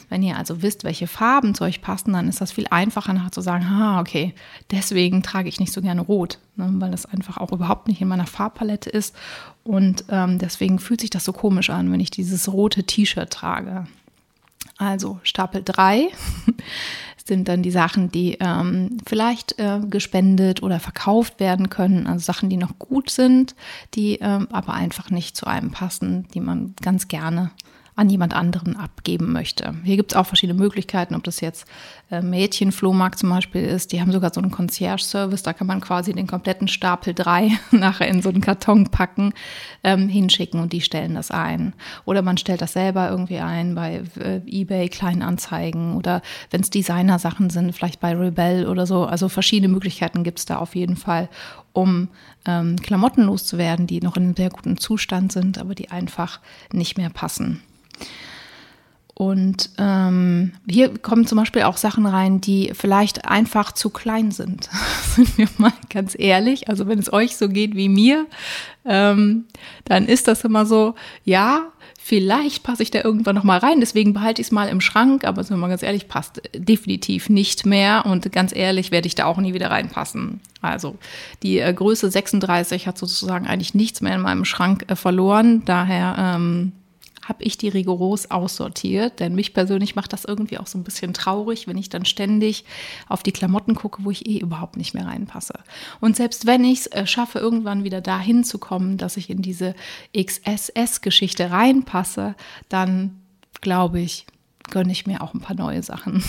Wenn 0.08 0.22
ihr 0.22 0.36
also 0.36 0.62
wisst, 0.62 0.84
welche 0.84 1.06
Farben 1.06 1.54
zu 1.54 1.64
euch 1.64 1.80
passen, 1.80 2.12
dann 2.12 2.28
ist 2.28 2.40
das 2.40 2.52
viel 2.52 2.66
einfacher 2.70 3.12
nachher 3.12 3.32
zu 3.32 3.40
sagen, 3.40 3.64
ah, 3.64 4.00
okay, 4.00 4.34
deswegen 4.70 5.22
trage 5.22 5.48
ich 5.48 5.60
nicht 5.60 5.72
so 5.72 5.80
gerne 5.80 6.02
rot, 6.02 6.38
ne, 6.56 6.68
weil 6.74 6.90
das 6.90 7.06
einfach 7.06 7.38
auch 7.38 7.52
überhaupt 7.52 7.88
nicht 7.88 8.00
in 8.00 8.08
meiner 8.08 8.26
Farbpalette 8.26 8.90
ist. 8.90 9.14
Und 9.64 10.04
ähm, 10.08 10.38
deswegen 10.38 10.78
fühlt 10.78 11.00
sich 11.00 11.10
das 11.10 11.24
so 11.24 11.32
komisch 11.32 11.70
an, 11.70 11.92
wenn 11.92 12.00
ich 12.00 12.10
dieses 12.10 12.52
rote 12.52 12.84
T-Shirt 12.84 13.30
trage. 13.30 13.86
Also 14.82 15.20
Stapel 15.22 15.62
3 15.64 16.08
sind 17.24 17.46
dann 17.48 17.62
die 17.62 17.70
Sachen, 17.70 18.10
die 18.10 18.36
ähm, 18.40 18.98
vielleicht 19.06 19.58
äh, 19.60 19.78
gespendet 19.88 20.62
oder 20.62 20.80
verkauft 20.80 21.38
werden 21.38 21.70
können. 21.70 22.08
Also 22.08 22.24
Sachen, 22.24 22.50
die 22.50 22.56
noch 22.56 22.78
gut 22.80 23.10
sind, 23.10 23.54
die 23.94 24.18
ähm, 24.20 24.48
aber 24.50 24.74
einfach 24.74 25.10
nicht 25.10 25.36
zu 25.36 25.46
einem 25.46 25.70
passen, 25.70 26.26
die 26.34 26.40
man 26.40 26.74
ganz 26.82 27.06
gerne 27.06 27.52
an 27.94 28.08
jemand 28.08 28.34
anderen 28.34 28.76
abgeben 28.76 29.32
möchte. 29.32 29.74
Hier 29.84 29.96
gibt 29.96 30.12
es 30.12 30.16
auch 30.16 30.26
verschiedene 30.26 30.58
Möglichkeiten, 30.58 31.14
ob 31.14 31.24
das 31.24 31.40
jetzt 31.40 31.66
äh, 32.10 32.22
Mädchenflohmarkt 32.22 33.18
zum 33.18 33.28
Beispiel 33.28 33.62
ist. 33.62 33.92
Die 33.92 34.00
haben 34.00 34.12
sogar 34.12 34.32
so 34.32 34.40
einen 34.40 34.50
Concierge-Service, 34.50 35.42
da 35.42 35.52
kann 35.52 35.66
man 35.66 35.82
quasi 35.82 36.14
den 36.14 36.26
kompletten 36.26 36.68
Stapel 36.68 37.12
3 37.12 37.50
nachher 37.70 38.08
in 38.08 38.22
so 38.22 38.30
einen 38.30 38.40
Karton 38.40 38.88
packen, 38.88 39.34
ähm, 39.84 40.08
hinschicken 40.08 40.58
und 40.60 40.72
die 40.72 40.80
stellen 40.80 41.14
das 41.14 41.30
ein. 41.30 41.74
Oder 42.06 42.22
man 42.22 42.38
stellt 42.38 42.62
das 42.62 42.72
selber 42.72 43.10
irgendwie 43.10 43.40
ein 43.40 43.74
bei 43.74 44.02
äh, 44.18 44.40
eBay, 44.46 44.88
Kleinanzeigen 44.88 45.94
oder 45.94 46.22
wenn 46.50 46.62
es 46.62 46.70
Designer-Sachen 46.70 47.50
sind, 47.50 47.74
vielleicht 47.74 48.00
bei 48.00 48.16
Rebel 48.16 48.68
oder 48.68 48.86
so. 48.86 49.04
Also 49.04 49.28
verschiedene 49.28 49.72
Möglichkeiten 49.72 50.24
gibt 50.24 50.38
es 50.38 50.46
da 50.46 50.56
auf 50.56 50.74
jeden 50.74 50.96
Fall, 50.96 51.28
um 51.74 52.08
ähm, 52.46 52.76
Klamotten 52.76 53.24
loszuwerden, 53.24 53.86
die 53.86 54.00
noch 54.00 54.16
in 54.16 54.24
einem 54.24 54.36
sehr 54.36 54.50
guten 54.50 54.78
Zustand 54.78 55.30
sind, 55.30 55.58
aber 55.58 55.74
die 55.74 55.90
einfach 55.90 56.40
nicht 56.72 56.96
mehr 56.96 57.10
passen. 57.10 57.60
Und 59.14 59.70
ähm, 59.78 60.52
hier 60.68 60.96
kommen 60.98 61.26
zum 61.26 61.38
Beispiel 61.38 61.62
auch 61.62 61.76
Sachen 61.76 62.06
rein, 62.06 62.40
die 62.40 62.72
vielleicht 62.74 63.26
einfach 63.26 63.72
zu 63.72 63.90
klein 63.90 64.30
sind. 64.30 64.70
sind 65.14 65.36
wir 65.36 65.48
mal 65.58 65.72
ganz 65.90 66.16
ehrlich. 66.18 66.68
Also 66.68 66.88
wenn 66.88 66.98
es 66.98 67.12
euch 67.12 67.36
so 67.36 67.48
geht 67.48 67.76
wie 67.76 67.88
mir, 67.88 68.26
ähm, 68.84 69.44
dann 69.84 70.06
ist 70.06 70.28
das 70.28 70.44
immer 70.44 70.64
so, 70.64 70.94
ja, 71.24 71.68
vielleicht 72.00 72.64
passe 72.64 72.82
ich 72.82 72.90
da 72.90 73.04
irgendwann 73.04 73.36
noch 73.36 73.44
mal 73.44 73.58
rein. 73.58 73.80
Deswegen 73.80 74.14
behalte 74.14 74.40
ich 74.40 74.48
es 74.48 74.50
mal 74.50 74.68
im 74.68 74.80
Schrank. 74.80 75.24
Aber 75.24 75.44
sind 75.44 75.56
wir 75.56 75.60
mal 75.60 75.68
ganz 75.68 75.82
ehrlich, 75.82 76.08
passt 76.08 76.42
definitiv 76.56 77.28
nicht 77.28 77.66
mehr. 77.66 78.06
Und 78.06 78.32
ganz 78.32 78.52
ehrlich 78.52 78.90
werde 78.90 79.06
ich 79.06 79.14
da 79.14 79.26
auch 79.26 79.36
nie 79.36 79.52
wieder 79.52 79.70
reinpassen. 79.70 80.40
Also 80.62 80.96
die 81.42 81.60
äh, 81.60 81.72
Größe 81.72 82.10
36 82.10 82.88
hat 82.88 82.96
sozusagen 82.96 83.46
eigentlich 83.46 83.74
nichts 83.74 84.00
mehr 84.00 84.14
in 84.14 84.22
meinem 84.22 84.46
Schrank 84.46 84.86
äh, 84.88 84.96
verloren. 84.96 85.62
Daher 85.66 86.16
ähm, 86.18 86.72
habe 87.26 87.44
ich 87.44 87.56
die 87.56 87.68
rigoros 87.68 88.30
aussortiert, 88.30 89.20
denn 89.20 89.34
mich 89.34 89.54
persönlich 89.54 89.94
macht 89.94 90.12
das 90.12 90.24
irgendwie 90.24 90.58
auch 90.58 90.66
so 90.66 90.78
ein 90.78 90.84
bisschen 90.84 91.14
traurig, 91.14 91.66
wenn 91.66 91.78
ich 91.78 91.88
dann 91.88 92.04
ständig 92.04 92.64
auf 93.08 93.22
die 93.22 93.32
Klamotten 93.32 93.74
gucke, 93.74 94.04
wo 94.04 94.10
ich 94.10 94.26
eh 94.26 94.38
überhaupt 94.38 94.76
nicht 94.76 94.94
mehr 94.94 95.06
reinpasse. 95.06 95.54
Und 96.00 96.16
selbst 96.16 96.46
wenn 96.46 96.64
ich 96.64 96.80
es 96.80 96.86
äh, 96.88 97.06
schaffe, 97.06 97.38
irgendwann 97.38 97.84
wieder 97.84 98.00
dahin 98.00 98.44
zu 98.44 98.58
kommen, 98.58 98.98
dass 98.98 99.16
ich 99.16 99.30
in 99.30 99.42
diese 99.42 99.74
XSS-Geschichte 100.16 101.50
reinpasse, 101.50 102.34
dann 102.68 103.20
glaube 103.60 104.00
ich, 104.00 104.26
gönne 104.70 104.92
ich 104.92 105.06
mir 105.06 105.22
auch 105.22 105.34
ein 105.34 105.40
paar 105.40 105.56
neue 105.56 105.82
Sachen. 105.82 106.22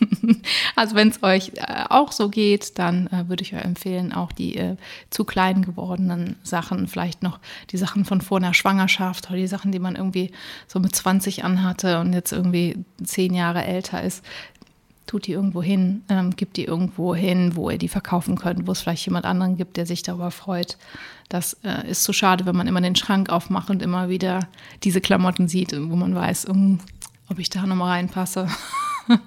also 0.76 0.94
wenn 0.94 1.08
es 1.08 1.22
euch 1.22 1.52
äh, 1.56 1.84
auch 1.88 2.12
so 2.12 2.28
geht, 2.28 2.78
dann 2.78 3.08
äh, 3.08 3.28
würde 3.28 3.42
ich 3.42 3.54
euch 3.54 3.64
empfehlen, 3.64 4.12
auch 4.12 4.32
die 4.32 4.56
äh, 4.56 4.76
zu 5.10 5.24
klein 5.24 5.64
gewordenen 5.64 6.36
Sachen, 6.42 6.86
vielleicht 6.86 7.22
noch 7.22 7.38
die 7.70 7.78
Sachen 7.78 8.04
von 8.04 8.20
vor 8.20 8.38
einer 8.38 8.54
Schwangerschaft 8.54 9.28
oder 9.28 9.38
die 9.38 9.46
Sachen, 9.46 9.72
die 9.72 9.78
man 9.78 9.96
irgendwie 9.96 10.30
so 10.66 10.80
mit 10.80 10.94
20 10.94 11.44
anhatte 11.44 12.00
und 12.00 12.12
jetzt 12.12 12.32
irgendwie 12.32 12.76
zehn 13.02 13.34
Jahre 13.34 13.64
älter 13.64 14.02
ist, 14.02 14.24
tut 15.08 15.26
die 15.26 15.32
irgendwo 15.32 15.62
hin, 15.62 16.02
ähm, 16.08 16.36
gibt 16.36 16.56
die 16.56 16.64
irgendwo 16.64 17.14
hin, 17.14 17.56
wo 17.56 17.70
ihr 17.70 17.78
die 17.78 17.88
verkaufen 17.88 18.36
könnt, 18.36 18.66
wo 18.66 18.72
es 18.72 18.80
vielleicht 18.80 19.06
jemand 19.06 19.24
anderen 19.24 19.56
gibt, 19.56 19.76
der 19.76 19.86
sich 19.86 20.02
darüber 20.02 20.30
freut. 20.30 20.76
Das 21.28 21.56
äh, 21.64 21.90
ist 21.90 22.04
so 22.04 22.12
schade, 22.12 22.46
wenn 22.46 22.56
man 22.56 22.68
immer 22.68 22.80
den 22.80 22.94
Schrank 22.94 23.30
aufmacht 23.30 23.70
und 23.70 23.82
immer 23.82 24.08
wieder 24.08 24.48
diese 24.84 25.00
Klamotten 25.00 25.48
sieht, 25.48 25.72
wo 25.72 25.96
man 25.96 26.14
weiß, 26.14 26.44
um, 26.44 26.78
ob 27.28 27.38
ich 27.38 27.50
da 27.50 27.66
nochmal 27.66 27.90
reinpasse. 27.90 28.48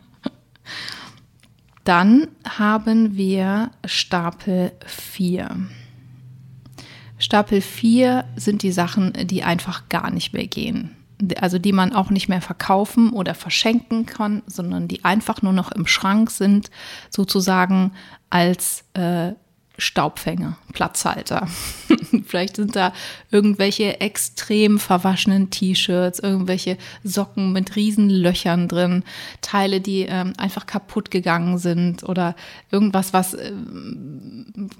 Dann 1.83 2.27
haben 2.47 3.15
wir 3.15 3.71
Stapel 3.85 4.71
4. 4.85 5.67
Stapel 7.17 7.61
4 7.61 8.25
sind 8.35 8.63
die 8.63 8.71
Sachen, 8.71 9.13
die 9.13 9.43
einfach 9.43 9.89
gar 9.89 10.11
nicht 10.11 10.33
mehr 10.33 10.47
gehen. 10.47 10.95
Also 11.39 11.59
die 11.59 11.71
man 11.71 11.93
auch 11.93 12.09
nicht 12.09 12.29
mehr 12.29 12.41
verkaufen 12.41 13.11
oder 13.11 13.35
verschenken 13.35 14.07
kann, 14.07 14.41
sondern 14.47 14.87
die 14.87 15.05
einfach 15.05 15.43
nur 15.43 15.53
noch 15.53 15.71
im 15.71 15.85
Schrank 15.85 16.31
sind, 16.31 16.71
sozusagen 17.11 17.91
als 18.31 18.85
äh, 18.93 19.33
Staubfänger, 19.77 20.57
Platzhalter. 20.73 21.47
Vielleicht 22.25 22.57
sind 22.57 22.75
da 22.75 22.93
irgendwelche 23.31 23.99
extrem 23.99 24.79
verwaschenen 24.79 25.49
T-Shirts, 25.49 26.19
irgendwelche 26.19 26.77
Socken 27.03 27.51
mit 27.51 27.75
riesen 27.75 28.09
Löchern 28.09 28.67
drin, 28.67 29.03
Teile, 29.41 29.81
die 29.81 30.01
ähm, 30.01 30.33
einfach 30.37 30.65
kaputt 30.65 31.09
gegangen 31.09 31.57
sind 31.57 32.07
oder 32.07 32.35
irgendwas, 32.69 33.13
was, 33.13 33.33
äh, 33.33 33.53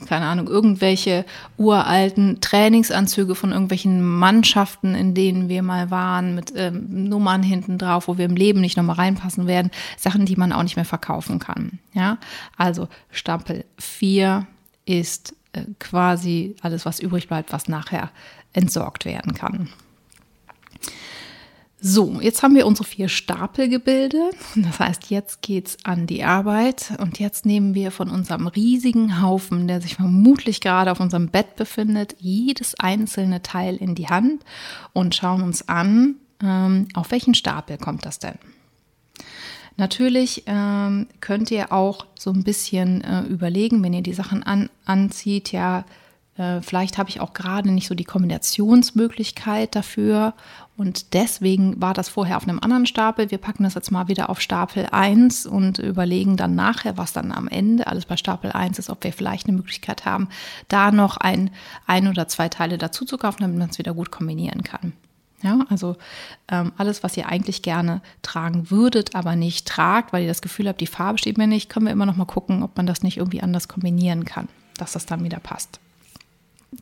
keine 0.08 0.26
Ahnung, 0.26 0.48
irgendwelche 0.48 1.26
uralten 1.58 2.42
Trainingsanzüge 2.42 3.34
von 3.34 3.52
irgendwelchen 3.52 4.04
Mannschaften, 4.04 4.94
in 4.94 5.14
denen 5.14 5.50
wir 5.50 5.64
mal 5.64 5.90
waren, 5.90 6.36
mit 6.36 6.54
ähm, 6.56 7.08
Nummern 7.10 7.44
hinten 7.44 7.78
drauf, 7.78 8.08
wo 8.08 8.18
wir 8.18 8.26
im 8.26 8.36
Leben 8.36 8.62
nicht 8.62 8.78
nochmal 8.78 8.98
reinpassen 8.98 9.48
werden, 9.48 9.72
Sachen, 9.98 10.26
die 10.26 10.36
man 10.36 10.52
auch 10.52 10.64
nicht 10.64 10.76
mehr 10.76 10.86
verkaufen 10.86 11.40
kann. 11.40 11.80
Ja, 11.94 12.18
also 12.58 12.88
Stapel 13.10 13.66
4 13.80 14.46
ist 14.86 15.36
äh, 15.54 15.66
quasi 15.80 16.56
alles, 16.62 16.86
was 16.86 17.00
übrig 17.00 17.28
bleibt, 17.28 17.52
was 17.54 17.68
nachher 17.68 18.12
entsorgt 18.54 19.06
werden 19.06 19.34
kann. 19.34 19.70
So, 21.84 22.22
jetzt 22.22 22.44
haben 22.44 22.54
wir 22.54 22.68
unsere 22.68 22.88
vier 22.88 23.10
Stapelgebilde. 23.10 24.30
Das 24.56 24.80
heißt, 24.80 25.10
jetzt 25.10 25.42
geht 25.42 25.68
es 25.68 25.78
an 25.84 26.06
die 26.06 26.24
Arbeit 26.24 26.94
und 27.00 27.18
jetzt 27.18 27.46
nehmen 27.46 27.74
wir 27.74 27.90
von 27.90 28.10
unserem 28.10 28.46
riesigen 28.46 29.20
Haufen, 29.22 29.68
der 29.68 29.82
sich 29.82 29.96
vermutlich 29.96 30.62
gerade 30.62 30.92
auf 30.92 31.00
unserem 31.00 31.30
Bett 31.30 31.56
befindet, 31.56 32.16
jedes 32.20 32.80
einzelne 32.80 33.42
Teil 33.42 33.78
in 33.78 33.96
die 33.96 34.10
Hand 34.10 34.44
und 34.94 35.16
schauen 35.16 35.42
uns 35.42 35.68
an, 35.68 36.18
ähm, 36.44 36.88
auf 36.94 37.10
welchen 37.10 37.34
Stapel 37.34 37.78
kommt 37.78 38.06
das 38.06 38.20
denn? 38.20 38.38
Natürlich 39.82 40.44
ähm, 40.46 41.08
könnt 41.22 41.50
ihr 41.50 41.72
auch 41.72 42.06
so 42.14 42.30
ein 42.30 42.44
bisschen 42.44 43.04
äh, 43.04 43.24
überlegen, 43.24 43.84
wenn 43.84 43.94
ihr 43.94 44.04
die 44.04 44.14
Sachen 44.14 44.44
an, 44.44 44.70
anzieht, 44.86 45.52
ja, 45.52 45.86
äh, 46.38 46.62
vielleicht 46.62 47.00
habe 47.00 47.10
ich 47.10 47.20
auch 47.20 47.34
gerade 47.34 47.72
nicht 47.72 47.88
so 47.88 47.96
die 47.96 48.04
Kombinationsmöglichkeit 48.04 49.76
dafür 49.76 50.36
und 50.78 51.16
deswegen 51.16 51.82
war 51.82 51.96
das 51.96 52.10
vorher 52.10 52.38
auf 52.38 52.44
einem 52.44 52.60
anderen 52.60 52.86
Stapel. 52.86 53.32
Wir 53.32 53.40
packen 53.40 53.64
das 53.64 53.74
jetzt 53.74 53.90
mal 53.90 54.08
wieder 54.08 54.30
auf 54.30 54.40
Stapel 54.40 54.86
1 54.86 55.48
und 55.48 55.80
überlegen 55.80 56.38
dann 56.38 56.54
nachher, 56.54 57.00
was 57.00 57.12
dann 57.12 57.32
am 57.32 57.48
Ende 57.48 57.88
alles 57.88 58.06
bei 58.06 58.18
Stapel 58.18 58.52
1 58.52 58.78
ist, 58.78 58.92
ob 58.92 59.04
wir 59.04 59.12
vielleicht 59.12 59.48
eine 59.48 59.58
Möglichkeit 59.58 60.06
haben, 60.06 60.30
da 60.68 60.92
noch 60.92 61.18
ein, 61.18 61.50
ein 61.88 62.08
oder 62.08 62.28
zwei 62.28 62.50
Teile 62.50 62.78
dazu 62.78 63.04
zu 63.04 63.18
kaufen, 63.18 63.42
damit 63.42 63.58
man 63.58 63.72
es 63.72 63.80
wieder 63.80 63.96
gut 63.96 64.12
kombinieren 64.12 64.62
kann. 64.62 64.94
Ja, 65.44 65.60
also 65.70 65.96
ähm, 66.50 66.72
alles, 66.78 67.04
was 67.04 67.18
ihr 67.18 67.28
eigentlich 67.28 67.62
gerne 67.64 68.02
tragen 68.22 68.70
würdet, 68.70 69.16
aber 69.16 69.36
nicht 69.36 69.68
tragt, 69.68 70.14
weil 70.14 70.24
ihr 70.24 70.28
das 70.28 70.42
Gefühl 70.42 70.68
habt, 70.68 70.82
die 70.82 70.88
Farbe 70.88 71.18
steht 71.18 71.38
mir 71.38 71.48
nicht, 71.48 71.70
können 71.70 71.86
wir 71.86 71.94
immer 71.94 72.06
noch 72.06 72.16
mal 72.16 72.26
gucken, 72.26 72.64
ob 72.64 72.78
man 72.78 72.86
das 72.86 73.02
nicht 73.02 73.18
irgendwie 73.18 73.42
anders 73.42 73.68
kombinieren 73.68 74.26
kann, 74.26 74.48
dass 74.78 74.92
das 74.92 75.06
dann 75.06 75.24
wieder 75.24 75.40
passt. 75.40 75.80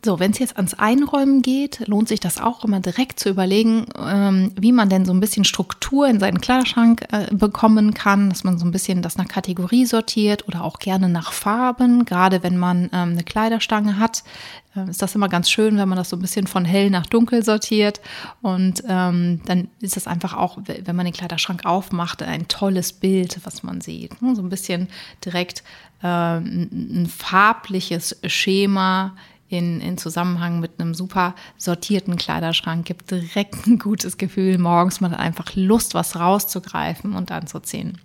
So, 0.06 0.20
wenn 0.20 0.32
es 0.32 0.38
jetzt 0.38 0.56
ans 0.56 0.76
Einräumen 0.76 1.42
geht, 1.42 1.88
lohnt 1.88 2.10
sich 2.10 2.20
das 2.20 2.40
auch 2.40 2.64
immer 2.64 2.80
direkt 2.80 3.20
zu 3.20 3.28
überlegen, 3.28 3.88
ähm, 3.98 4.52
wie 4.56 4.72
man 4.72 4.88
denn 4.88 5.04
so 5.04 5.12
ein 5.12 5.20
bisschen 5.20 5.46
Struktur 5.46 6.08
in 6.08 6.20
seinen 6.20 6.40
Kleiderschrank 6.40 7.08
äh, 7.12 7.34
bekommen 7.34 7.96
kann, 7.96 8.30
dass 8.30 8.44
man 8.44 8.60
so 8.60 8.66
ein 8.66 8.72
bisschen 8.72 9.02
das 9.02 9.18
nach 9.18 9.28
Kategorie 9.28 9.88
sortiert 9.88 10.48
oder 10.48 10.64
auch 10.64 10.78
gerne 10.78 11.10
nach 11.10 11.32
Farben. 11.34 12.06
Gerade 12.06 12.44
wenn 12.44 12.56
man 12.56 12.84
ähm, 12.94 13.14
eine 13.14 13.24
Kleiderstange 13.24 13.98
hat, 13.98 14.24
äh, 14.76 14.88
ist 14.88 15.02
das 15.02 15.16
immer 15.16 15.28
ganz 15.28 15.50
schön, 15.50 15.78
wenn 15.78 15.90
man 15.90 15.98
das 15.98 16.12
so 16.12 16.18
ein 16.18 16.22
bisschen 16.22 16.46
von 16.46 16.66
hell 16.66 16.92
nach 16.92 17.08
dunkel 17.08 17.44
sortiert. 17.44 18.00
Und 18.44 18.84
ähm, 18.88 19.42
dann 19.46 19.70
ist 19.82 19.96
das 19.96 20.06
einfach 20.06 20.36
auch, 20.36 20.60
wenn 20.66 20.96
man 20.96 21.06
den 21.06 21.16
Kleiderschrank 21.16 21.66
aufmacht, 21.66 22.22
ein 22.22 22.48
tolles 22.48 22.94
Bild, 22.94 23.40
was 23.44 23.64
man 23.64 23.82
sieht. 23.82 24.22
Ne? 24.22 24.36
So 24.36 24.44
ein 24.44 24.50
bisschen 24.50 24.88
direkt 25.26 25.64
äh, 26.04 26.38
ein 26.38 27.12
farbliches 27.12 28.20
Schema 28.28 29.16
in, 29.50 29.82
in 29.82 29.98
Zusammenhang 29.98 30.60
mit 30.60 30.80
einem 30.80 30.94
super 30.94 31.36
sortierten 31.58 32.16
Kleiderschrank 32.16 32.86
gibt 32.86 33.12
direkt 33.12 33.68
ein 33.68 33.80
gutes 33.80 34.18
Gefühl. 34.18 34.58
Morgens 34.58 35.02
man 35.02 35.12
hat 35.12 35.20
einfach 35.20 35.56
Lust, 35.56 35.94
was 35.96 36.16
rauszugreifen 36.16 37.14
und 37.14 37.32
anzuziehen 37.32 37.98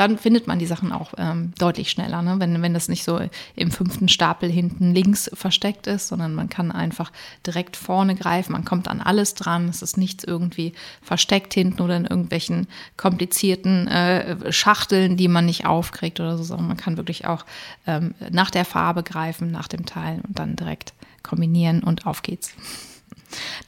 dann 0.00 0.16
findet 0.16 0.46
man 0.46 0.58
die 0.58 0.64
Sachen 0.64 0.92
auch 0.92 1.12
ähm, 1.18 1.52
deutlich 1.58 1.90
schneller, 1.90 2.22
ne? 2.22 2.36
wenn, 2.38 2.62
wenn 2.62 2.72
das 2.72 2.88
nicht 2.88 3.04
so 3.04 3.20
im 3.54 3.70
fünften 3.70 4.08
Stapel 4.08 4.50
hinten 4.50 4.94
links 4.94 5.30
versteckt 5.34 5.86
ist, 5.86 6.08
sondern 6.08 6.34
man 6.34 6.48
kann 6.48 6.72
einfach 6.72 7.12
direkt 7.46 7.76
vorne 7.76 8.14
greifen, 8.14 8.52
man 8.52 8.64
kommt 8.64 8.88
an 8.88 9.02
alles 9.02 9.34
dran, 9.34 9.68
es 9.68 9.82
ist 9.82 9.98
nichts 9.98 10.24
irgendwie 10.24 10.72
versteckt 11.02 11.52
hinten 11.52 11.82
oder 11.82 11.98
in 11.98 12.06
irgendwelchen 12.06 12.66
komplizierten 12.96 13.88
äh, 13.88 14.50
Schachteln, 14.50 15.18
die 15.18 15.28
man 15.28 15.44
nicht 15.44 15.66
aufkriegt 15.66 16.18
oder 16.18 16.38
so, 16.38 16.44
sondern 16.44 16.68
man 16.68 16.78
kann 16.78 16.96
wirklich 16.96 17.26
auch 17.26 17.44
ähm, 17.86 18.14
nach 18.30 18.50
der 18.50 18.64
Farbe 18.64 19.02
greifen, 19.02 19.50
nach 19.50 19.68
dem 19.68 19.84
Teil 19.84 20.22
und 20.26 20.38
dann 20.38 20.56
direkt 20.56 20.94
kombinieren 21.22 21.82
und 21.82 22.06
auf 22.06 22.22
geht's. 22.22 22.54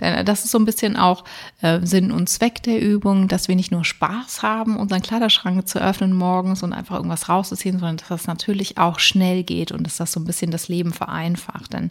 Denn 0.00 0.14
äh, 0.14 0.24
das 0.24 0.44
ist 0.44 0.50
so 0.50 0.58
ein 0.58 0.64
bisschen 0.64 0.96
auch 0.96 1.24
äh, 1.60 1.80
Sinn 1.82 2.12
und 2.12 2.28
Zweck 2.28 2.62
der 2.62 2.80
Übung, 2.80 3.28
dass 3.28 3.48
wir 3.48 3.56
nicht 3.56 3.72
nur 3.72 3.84
Spaß 3.84 4.42
haben, 4.42 4.76
unseren 4.76 5.02
Kleiderschrank 5.02 5.68
zu 5.68 5.80
öffnen 5.80 6.12
morgens 6.12 6.62
und 6.62 6.72
einfach 6.72 6.96
irgendwas 6.96 7.28
rauszuziehen, 7.28 7.78
sondern 7.78 7.96
dass 7.98 8.08
das 8.08 8.26
natürlich 8.26 8.78
auch 8.78 8.98
schnell 8.98 9.42
geht 9.42 9.72
und 9.72 9.84
dass 9.84 9.96
das 9.96 10.12
so 10.12 10.20
ein 10.20 10.24
bisschen 10.24 10.50
das 10.50 10.68
Leben 10.68 10.92
vereinfacht. 10.92 11.72
Denn 11.72 11.90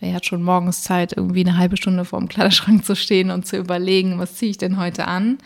wer 0.00 0.14
hat 0.14 0.26
schon 0.26 0.42
morgens 0.42 0.82
Zeit, 0.82 1.16
irgendwie 1.16 1.40
eine 1.40 1.56
halbe 1.56 1.76
Stunde 1.76 2.04
vor 2.04 2.18
dem 2.18 2.28
Kleiderschrank 2.28 2.84
zu 2.84 2.96
stehen 2.96 3.30
und 3.30 3.46
zu 3.46 3.56
überlegen, 3.56 4.18
was 4.18 4.34
ziehe 4.34 4.50
ich 4.50 4.58
denn 4.58 4.78
heute 4.78 5.06
an? 5.06 5.38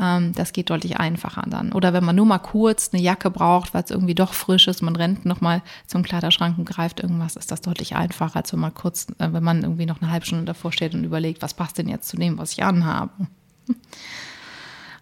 Ähm, 0.00 0.32
das 0.34 0.52
geht 0.52 0.70
deutlich 0.70 0.98
einfacher 0.98 1.44
dann. 1.46 1.72
Oder 1.72 1.92
wenn 1.92 2.04
man 2.04 2.16
nur 2.16 2.26
mal 2.26 2.38
kurz 2.38 2.90
eine 2.92 3.02
Jacke 3.02 3.30
braucht, 3.30 3.74
weil 3.74 3.84
es 3.84 3.90
irgendwie 3.90 4.14
doch 4.14 4.34
frisch 4.34 4.68
ist, 4.68 4.82
man 4.82 4.96
rennt 4.96 5.24
nochmal 5.24 5.62
zum 5.86 6.02
Kleiderschrank 6.02 6.58
und 6.58 6.68
greift 6.68 7.00
irgendwas, 7.00 7.36
ist 7.36 7.50
das 7.50 7.60
deutlich 7.60 7.96
einfacher, 7.96 8.36
als 8.36 8.52
wenn 8.52 8.60
man 8.60 8.74
kurz, 8.74 9.06
äh, 9.18 9.32
wenn 9.32 9.42
man 9.42 9.62
irgendwie 9.62 9.86
noch 9.86 10.02
eine 10.02 10.10
halbe 10.10 10.26
Stunde 10.26 10.44
davor 10.44 10.72
steht 10.72 10.94
und 10.94 11.04
überlegt, 11.04 11.42
was 11.42 11.54
passt 11.54 11.78
denn 11.78 11.88
jetzt 11.88 12.08
zu 12.08 12.16
dem, 12.16 12.38
was 12.38 12.52
ich 12.52 12.62
anhabe. 12.62 13.26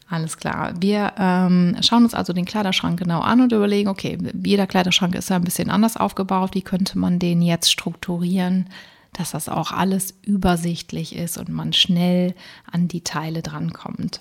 Alles 0.08 0.36
klar. 0.36 0.74
Wir 0.78 1.12
ähm, 1.18 1.76
schauen 1.80 2.04
uns 2.04 2.14
also 2.14 2.32
den 2.32 2.44
Kleiderschrank 2.44 2.98
genau 2.98 3.20
an 3.20 3.40
und 3.40 3.52
überlegen, 3.52 3.88
okay, 3.88 4.18
jeder 4.44 4.66
Kleiderschrank 4.66 5.14
ist 5.14 5.30
ja 5.30 5.36
ein 5.36 5.44
bisschen 5.44 5.70
anders 5.70 5.96
aufgebaut. 5.96 6.54
Wie 6.54 6.62
könnte 6.62 6.98
man 6.98 7.18
den 7.18 7.40
jetzt 7.40 7.72
strukturieren, 7.72 8.68
dass 9.14 9.30
das 9.30 9.48
auch 9.48 9.72
alles 9.72 10.14
übersichtlich 10.22 11.16
ist 11.16 11.38
und 11.38 11.48
man 11.48 11.72
schnell 11.72 12.34
an 12.70 12.86
die 12.88 13.02
Teile 13.02 13.42
drankommt. 13.42 14.20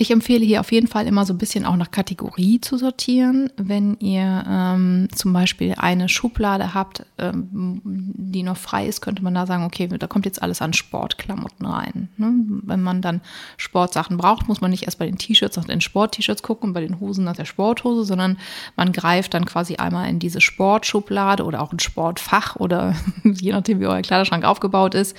Ich 0.00 0.10
empfehle 0.10 0.46
hier 0.46 0.60
auf 0.60 0.72
jeden 0.72 0.86
Fall 0.86 1.06
immer 1.06 1.26
so 1.26 1.34
ein 1.34 1.38
bisschen 1.38 1.66
auch 1.66 1.76
nach 1.76 1.90
Kategorie 1.90 2.58
zu 2.58 2.78
sortieren. 2.78 3.50
Wenn 3.58 3.98
ihr 3.98 4.46
ähm, 4.48 5.08
zum 5.14 5.34
Beispiel 5.34 5.74
eine 5.76 6.08
Schublade 6.08 6.72
habt, 6.72 7.04
ähm, 7.18 7.82
die 7.84 8.42
noch 8.42 8.56
frei 8.56 8.86
ist, 8.86 9.02
könnte 9.02 9.22
man 9.22 9.34
da 9.34 9.44
sagen, 9.44 9.62
okay, 9.62 9.88
da 9.88 10.06
kommt 10.06 10.24
jetzt 10.24 10.40
alles 10.40 10.62
an 10.62 10.72
Sportklamotten 10.72 11.66
rein. 11.66 12.08
Ne? 12.16 12.32
Wenn 12.62 12.80
man 12.80 13.02
dann 13.02 13.20
Sportsachen 13.58 14.16
braucht, 14.16 14.48
muss 14.48 14.62
man 14.62 14.70
nicht 14.70 14.84
erst 14.84 14.98
bei 14.98 15.04
den 15.04 15.18
T-Shirts 15.18 15.58
nach 15.58 15.66
den 15.66 15.82
Sport-T-Shirts 15.82 16.42
gucken, 16.42 16.72
bei 16.72 16.80
den 16.80 16.98
Hosen 16.98 17.24
nach 17.24 17.36
der 17.36 17.44
Sporthose, 17.44 18.06
sondern 18.06 18.38
man 18.76 18.92
greift 18.92 19.34
dann 19.34 19.44
quasi 19.44 19.76
einmal 19.76 20.08
in 20.08 20.18
diese 20.18 20.40
Sportschublade 20.40 21.44
oder 21.44 21.60
auch 21.60 21.74
ein 21.74 21.78
Sportfach 21.78 22.56
oder 22.56 22.96
je 23.24 23.52
nachdem, 23.52 23.80
wie 23.80 23.86
euer 23.86 24.00
Kleiderschrank 24.00 24.46
aufgebaut 24.46 24.94
ist, 24.94 25.14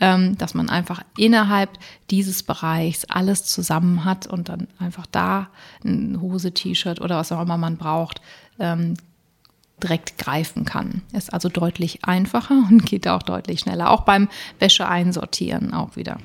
ähm, 0.00 0.38
dass 0.38 0.54
man 0.54 0.70
einfach 0.70 1.02
innerhalb 1.18 1.68
dieses 2.10 2.42
Bereichs 2.42 3.04
alles 3.06 3.44
zusammen 3.44 4.04
hat 4.04 4.21
und 4.26 4.48
dann 4.48 4.68
einfach 4.78 5.06
da 5.06 5.48
ein 5.84 6.20
Hose, 6.20 6.52
T-Shirt 6.52 7.00
oder 7.00 7.16
was 7.16 7.32
auch 7.32 7.40
immer 7.42 7.56
man 7.56 7.76
braucht, 7.76 8.20
ähm, 8.58 8.94
direkt 9.82 10.18
greifen 10.18 10.64
kann. 10.64 11.02
Ist 11.12 11.32
also 11.32 11.48
deutlich 11.48 12.04
einfacher 12.04 12.64
und 12.70 12.86
geht 12.86 13.08
auch 13.08 13.22
deutlich 13.22 13.60
schneller. 13.60 13.90
Auch 13.90 14.02
beim 14.02 14.28
Wäsche 14.58 14.88
einsortieren 14.88 15.74
auch 15.74 15.96
wieder. 15.96 16.18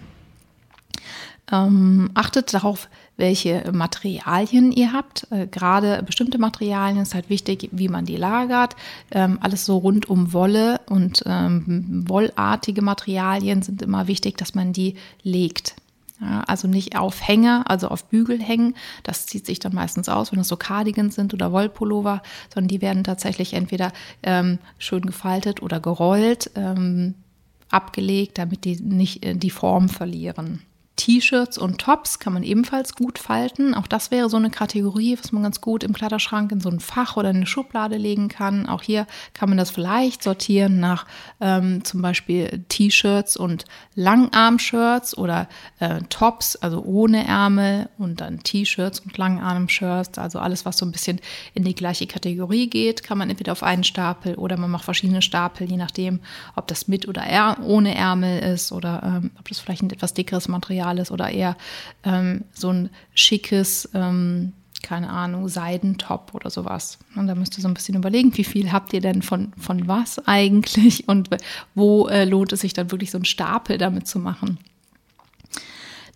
Ähm, 1.50 2.12
achtet 2.14 2.54
darauf, 2.54 2.90
welche 3.16 3.72
Materialien 3.72 4.72
ihr 4.74 4.92
habt. 4.92 5.28
Äh, 5.32 5.48
Gerade 5.48 6.04
bestimmte 6.04 6.38
Materialien 6.40 7.02
ist 7.02 7.14
halt 7.14 7.30
wichtig, 7.30 7.70
wie 7.72 7.88
man 7.88 8.06
die 8.06 8.18
lagert. 8.18 8.76
Ähm, 9.12 9.38
alles 9.42 9.66
so 9.66 9.78
rund 9.78 10.10
um 10.10 10.34
Wolle 10.34 10.82
und 10.90 11.24
ähm, 11.26 12.04
wollartige 12.08 12.82
Materialien 12.82 13.62
sind 13.62 13.82
immer 13.82 14.08
wichtig, 14.08 14.38
dass 14.38 14.56
man 14.56 14.74
die 14.74 14.96
legt. 15.24 15.76
Ja, 16.20 16.42
also 16.48 16.68
nicht 16.68 16.98
auf 16.98 17.28
Hänger, 17.28 17.66
also 17.68 17.90
auf 17.90 18.06
Bügel 18.06 18.42
hängen. 18.42 18.76
Das 19.04 19.28
zieht 19.28 19.46
sich 19.46 19.60
dann 19.60 19.76
meistens 19.76 20.10
aus, 20.10 20.32
wenn 20.32 20.40
es 20.40 20.48
so 20.48 20.58
Cardigans 20.58 21.14
sind 21.14 21.34
oder 21.34 21.52
Wollpullover, 21.52 22.24
sondern 22.52 22.70
die 22.70 22.82
werden 22.82 23.04
tatsächlich 23.04 23.54
entweder 23.54 23.92
ähm, 24.24 24.58
schön 24.80 25.02
gefaltet 25.06 25.62
oder 25.62 25.80
gerollt, 25.80 26.50
ähm, 26.56 27.14
abgelegt, 27.70 28.40
damit 28.40 28.66
die 28.66 28.78
nicht 28.78 29.24
äh, 29.24 29.36
die 29.36 29.52
Form 29.52 29.90
verlieren. 29.90 30.64
T-Shirts 31.08 31.58
und 31.58 31.78
Tops 31.78 32.20
kann 32.20 32.34
man 32.34 32.44
ebenfalls 32.44 32.94
gut 32.94 33.18
falten. 33.18 33.74
Auch 33.74 33.88
das 33.88 34.12
wäre 34.12 34.30
so 34.30 34.36
eine 34.36 34.50
Kategorie, 34.50 35.18
was 35.18 35.32
man 35.32 35.42
ganz 35.42 35.62
gut 35.62 35.86
im 35.86 35.94
Kleiderschrank 35.94 36.52
in 36.52 36.60
so 36.60 36.68
ein 36.68 36.82
Fach 36.82 37.16
oder 37.16 37.30
eine 37.30 37.46
Schublade 37.46 37.96
legen 37.96 38.28
kann. 38.28 38.68
Auch 38.68 38.82
hier 38.82 39.08
kann 39.34 39.48
man 39.48 39.58
das 39.58 39.70
vielleicht 39.70 40.22
sortieren 40.22 40.82
nach 40.82 41.06
ähm, 41.40 41.86
zum 41.86 42.02
Beispiel 42.02 42.66
T-Shirts 42.68 43.38
und 43.38 43.64
Langarm-Shirts 43.96 45.18
oder 45.18 45.48
äh, 45.80 46.02
Tops, 46.10 46.58
also 46.58 46.84
ohne 46.84 47.26
Ärmel 47.26 47.88
und 47.98 48.20
dann 48.20 48.44
T-Shirts 48.44 49.00
und 49.00 49.18
Langarm-Shirts. 49.18 50.18
Also 50.18 50.40
alles, 50.40 50.66
was 50.66 50.78
so 50.78 50.86
ein 50.86 50.92
bisschen 50.92 51.22
in 51.54 51.64
die 51.64 51.74
gleiche 51.74 52.08
Kategorie 52.08 52.70
geht, 52.70 53.04
kann 53.04 53.18
man 53.18 53.30
entweder 53.30 53.54
auf 53.54 53.64
einen 53.64 53.86
Stapel 53.86 54.36
oder 54.36 54.58
man 54.58 54.72
macht 54.72 54.84
verschiedene 54.84 55.22
Stapel, 55.22 55.70
je 55.70 55.78
nachdem, 55.78 56.20
ob 56.58 56.68
das 56.68 56.90
mit 56.90 57.08
oder 57.08 57.24
ohne 57.64 57.96
Ärmel 57.96 58.44
ist 58.44 58.74
oder 58.74 59.22
ähm, 59.24 59.32
ob 59.40 59.48
das 59.48 59.62
vielleicht 59.62 59.84
ein 59.84 59.90
etwas 59.90 60.14
dickeres 60.14 60.50
Material 60.50 60.97
Material 60.98 61.14
oder 61.14 61.30
eher 61.30 61.58
ähm, 62.04 62.44
so 62.54 62.72
ein 62.72 62.90
schickes, 63.14 63.90
ähm, 63.94 64.54
keine 64.84 65.10
Ahnung, 65.10 65.48
Seidentop 65.50 66.34
oder 66.34 66.50
sowas. 66.50 67.00
Und 67.16 67.28
da 67.28 67.36
müsst 67.36 67.58
ihr 67.58 67.62
so 67.62 67.68
ein 67.68 67.74
bisschen 67.74 67.96
überlegen, 67.96 68.36
wie 68.38 68.44
viel 68.44 68.72
habt 68.72 68.94
ihr 68.94 69.02
denn 69.02 69.22
von, 69.22 69.54
von 69.58 69.88
was 69.88 70.26
eigentlich 70.28 71.08
und 71.08 71.30
wo 71.76 72.08
äh, 72.08 72.26
lohnt 72.26 72.54
es 72.54 72.62
sich 72.62 72.74
dann 72.74 72.92
wirklich 72.92 73.12
so 73.12 73.18
einen 73.18 73.26
Stapel 73.26 73.78
damit 73.78 74.08
zu 74.08 74.20
machen 74.20 74.60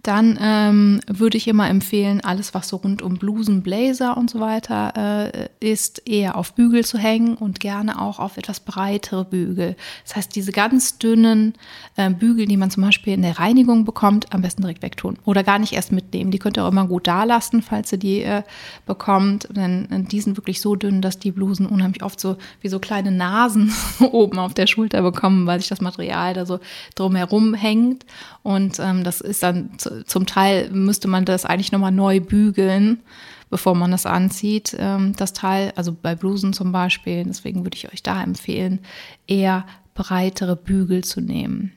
dann 0.04 0.40
ähm, 0.42 1.00
würde 1.08 1.38
ich 1.38 1.48
immer 1.48 1.70
empfehlen, 1.70 2.22
alles, 2.22 2.54
was 2.54 2.70
so 2.70 2.78
rund 2.78 3.02
um 3.02 3.16
Blusen, 3.16 3.62
Blazer 3.62 4.18
und 4.18 4.30
so 4.30 4.40
weiter 4.40 5.30
äh, 5.34 5.50
ist, 5.60 6.08
eher 6.08 6.36
auf 6.38 6.54
Bügel 6.54 6.84
zu 6.84 6.98
hängen 6.98 7.36
und 7.36 7.60
gerne 7.60 8.02
auch 8.02 8.20
auf 8.20 8.38
etwas 8.38 8.62
breitere 8.62 9.26
Bügel. 9.26 9.76
Das 10.04 10.16
heißt, 10.16 10.36
diese 10.36 10.52
ganz 10.52 10.98
dünnen 10.98 11.54
äh, 11.98 12.10
Bügel, 12.10 12.48
die 12.48 12.58
man 12.58 12.72
zum 12.72 12.84
Beispiel 12.84 13.14
in 13.14 13.22
der 13.22 13.38
Reinigung 13.38 13.86
bekommt, 13.86 14.34
am 14.34 14.42
besten 14.42 14.62
direkt 14.64 14.82
wegtun 14.82 15.18
oder 15.26 15.44
gar 15.44 15.60
nicht 15.60 15.74
erst 15.74 15.92
mitnehmen. 15.92 16.32
Die 16.32 16.40
könnt 16.40 16.58
ihr 16.58 16.66
auch 16.66 16.72
immer 16.72 16.88
gut 16.88 17.08
da 17.08 17.24
lassen, 17.24 17.62
falls 17.62 17.92
ihr 17.92 18.00
die 18.00 18.24
äh, 18.24 18.42
bekommt. 18.88 19.48
Denn 19.52 19.88
äh, 19.92 20.02
die 20.04 20.22
sind 20.22 20.38
wirklich 20.38 20.62
so 20.62 20.76
dünn, 20.76 21.02
dass 21.02 21.20
die 21.20 21.32
Blusen 21.32 21.68
unheimlich 21.68 22.04
oft 22.04 22.20
so 22.20 22.38
wie 22.62 22.70
so 22.70 22.80
kleine 22.80 23.12
Nasen 23.12 23.72
oben 24.00 24.40
auf 24.40 24.54
der 24.56 24.68
Schulter 24.68 25.04
bekommen, 25.04 25.46
weil 25.46 25.60
sich 25.60 25.70
das 25.70 25.82
Material 25.82 26.34
da 26.34 26.46
so 26.46 26.60
drumherum 26.96 27.54
hängt. 27.54 28.06
Und 28.44 28.80
ähm, 28.80 29.04
das 29.04 29.22
ist 29.22 29.44
dann 29.44 29.70
zum 30.06 30.26
Teil 30.26 30.70
müsste 30.72 31.08
man 31.08 31.26
das 31.26 31.46
eigentlich 31.46 31.72
nochmal 31.72 31.92
neu 31.92 32.20
bügeln, 32.20 33.02
bevor 33.50 33.76
man 33.76 33.92
das 33.92 34.06
anzieht, 34.06 34.76
ähm, 34.80 35.14
das 35.16 35.34
Teil. 35.34 35.74
Also 35.76 35.96
bei 36.00 36.16
Blusen 36.16 36.54
zum 36.54 36.72
Beispiel. 36.72 37.24
Deswegen 37.24 37.64
würde 37.64 37.78
ich 37.78 37.92
euch 37.92 38.04
da 38.04 38.22
empfehlen, 38.24 38.80
eher 39.28 39.66
breitere 39.94 40.56
Bügel 40.56 41.04
zu 41.04 41.22
nehmen. 41.22 41.74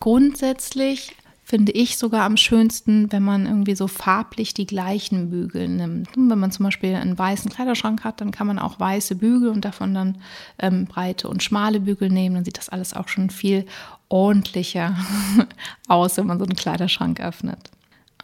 Grundsätzlich 0.00 1.14
finde 1.50 1.72
ich 1.72 1.98
sogar 1.98 2.22
am 2.22 2.36
schönsten, 2.36 3.10
wenn 3.10 3.24
man 3.24 3.44
irgendwie 3.44 3.74
so 3.74 3.88
farblich 3.88 4.54
die 4.54 4.66
gleichen 4.66 5.30
Bügel 5.30 5.66
nimmt. 5.66 6.08
Wenn 6.14 6.38
man 6.38 6.52
zum 6.52 6.64
Beispiel 6.64 6.94
einen 6.94 7.18
weißen 7.18 7.50
Kleiderschrank 7.50 8.04
hat, 8.04 8.20
dann 8.20 8.30
kann 8.30 8.46
man 8.46 8.60
auch 8.60 8.78
weiße 8.78 9.16
Bügel 9.16 9.48
und 9.48 9.64
davon 9.64 9.92
dann 9.92 10.18
ähm, 10.60 10.84
breite 10.84 11.28
und 11.28 11.42
schmale 11.42 11.80
Bügel 11.80 12.08
nehmen. 12.08 12.36
Dann 12.36 12.44
sieht 12.44 12.56
das 12.56 12.68
alles 12.68 12.94
auch 12.94 13.08
schon 13.08 13.30
viel 13.30 13.66
ordentlicher 14.08 14.96
aus, 15.88 16.16
wenn 16.18 16.28
man 16.28 16.38
so 16.38 16.44
einen 16.44 16.54
Kleiderschrank 16.54 17.18
öffnet. 17.18 17.58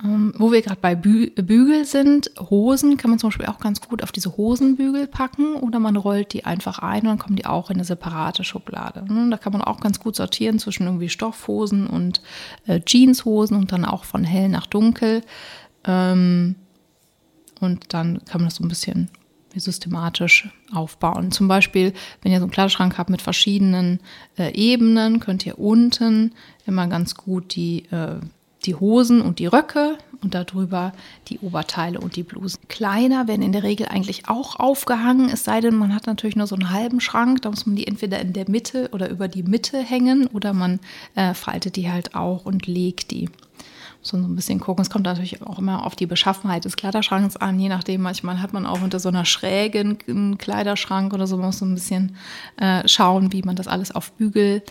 Ähm, 0.04 0.34
wo 0.36 0.52
wir 0.52 0.60
gerade 0.62 0.80
bei 0.80 0.94
Bü 0.94 1.30
Bügel 1.30 1.84
sind, 1.84 2.30
Hosen 2.38 2.96
kann 2.96 3.10
man 3.10 3.18
zum 3.18 3.28
Beispiel 3.28 3.46
auch 3.46 3.58
ganz 3.58 3.80
gut 3.80 4.02
auf 4.02 4.12
diese 4.12 4.36
Hosenbügel 4.36 5.06
packen 5.06 5.54
oder 5.54 5.78
man 5.78 5.96
rollt 5.96 6.32
die 6.32 6.44
einfach 6.44 6.80
ein 6.80 7.02
und 7.02 7.06
dann 7.06 7.18
kommen 7.18 7.36
die 7.36 7.46
auch 7.46 7.70
in 7.70 7.76
eine 7.76 7.84
separate 7.84 8.44
Schublade. 8.44 9.04
Ne? 9.10 9.30
Da 9.30 9.38
kann 9.38 9.52
man 9.52 9.62
auch 9.62 9.80
ganz 9.80 9.98
gut 9.98 10.16
sortieren 10.16 10.58
zwischen 10.58 10.84
irgendwie 10.84 11.08
Stoffhosen 11.08 11.86
und 11.86 12.20
äh, 12.66 12.80
Jeanshosen 12.84 13.56
und 13.56 13.72
dann 13.72 13.84
auch 13.84 14.04
von 14.04 14.24
hell 14.24 14.48
nach 14.48 14.66
dunkel. 14.66 15.22
Ähm, 15.84 16.56
und 17.60 17.94
dann 17.94 18.22
kann 18.26 18.42
man 18.42 18.48
das 18.48 18.56
so 18.56 18.64
ein 18.64 18.68
bisschen 18.68 19.08
systematisch 19.54 20.50
aufbauen. 20.74 21.32
Zum 21.32 21.48
Beispiel, 21.48 21.94
wenn 22.20 22.32
ihr 22.32 22.38
so 22.38 22.44
einen 22.44 22.50
Kleiderschrank 22.50 22.98
habt 22.98 23.08
mit 23.08 23.22
verschiedenen 23.22 24.00
äh, 24.36 24.52
Ebenen, 24.52 25.20
könnt 25.20 25.46
ihr 25.46 25.58
unten 25.58 26.34
immer 26.66 26.86
ganz 26.88 27.14
gut 27.14 27.54
die 27.54 27.86
äh, 27.86 28.20
die 28.66 28.74
Hosen 28.74 29.20
und 29.22 29.38
die 29.38 29.46
Röcke 29.46 29.98
und 30.22 30.34
darüber 30.34 30.92
die 31.28 31.38
Oberteile 31.38 32.00
und 32.00 32.16
die 32.16 32.22
Blusen. 32.22 32.58
Kleider 32.68 33.28
werden 33.28 33.42
in 33.42 33.52
der 33.52 33.62
Regel 33.62 33.88
eigentlich 33.88 34.28
auch 34.28 34.58
aufgehangen, 34.58 35.28
es 35.28 35.44
sei 35.44 35.60
denn, 35.60 35.76
man 35.76 35.94
hat 35.94 36.06
natürlich 36.06 36.36
nur 36.36 36.46
so 36.46 36.56
einen 36.56 36.70
halben 36.70 37.00
Schrank, 37.00 37.42
da 37.42 37.50
muss 37.50 37.66
man 37.66 37.76
die 37.76 37.86
entweder 37.86 38.20
in 38.20 38.32
der 38.32 38.48
Mitte 38.50 38.90
oder 38.92 39.08
über 39.08 39.28
die 39.28 39.42
Mitte 39.42 39.78
hängen 39.78 40.26
oder 40.26 40.52
man 40.52 40.80
äh, 41.14 41.34
faltet 41.34 41.76
die 41.76 41.90
halt 41.90 42.14
auch 42.14 42.44
und 42.44 42.66
legt 42.66 43.10
die. 43.10 43.28
So 44.06 44.16
ein 44.16 44.36
bisschen 44.36 44.60
gucken. 44.60 44.82
Es 44.82 44.90
kommt 44.90 45.04
natürlich 45.04 45.42
auch 45.42 45.58
immer 45.58 45.84
auf 45.84 45.96
die 45.96 46.06
Beschaffenheit 46.06 46.64
des 46.64 46.76
Kleiderschranks 46.76 47.36
an, 47.36 47.58
je 47.58 47.68
nachdem. 47.68 48.02
Manchmal 48.02 48.40
hat 48.40 48.52
man 48.52 48.64
auch 48.64 48.80
unter 48.80 49.00
so 49.00 49.08
einer 49.08 49.24
Schräge 49.24 49.80
einen 49.80 50.38
Kleiderschrank 50.38 51.12
oder 51.12 51.26
so. 51.26 51.36
Man 51.36 51.46
muss 51.46 51.58
so 51.58 51.64
ein 51.64 51.74
bisschen 51.74 52.16
äh, 52.56 52.86
schauen, 52.86 53.32
wie 53.32 53.42
man 53.42 53.56
das 53.56 53.66
alles 53.66 53.92
auf 53.92 54.12
Bügel 54.12 54.62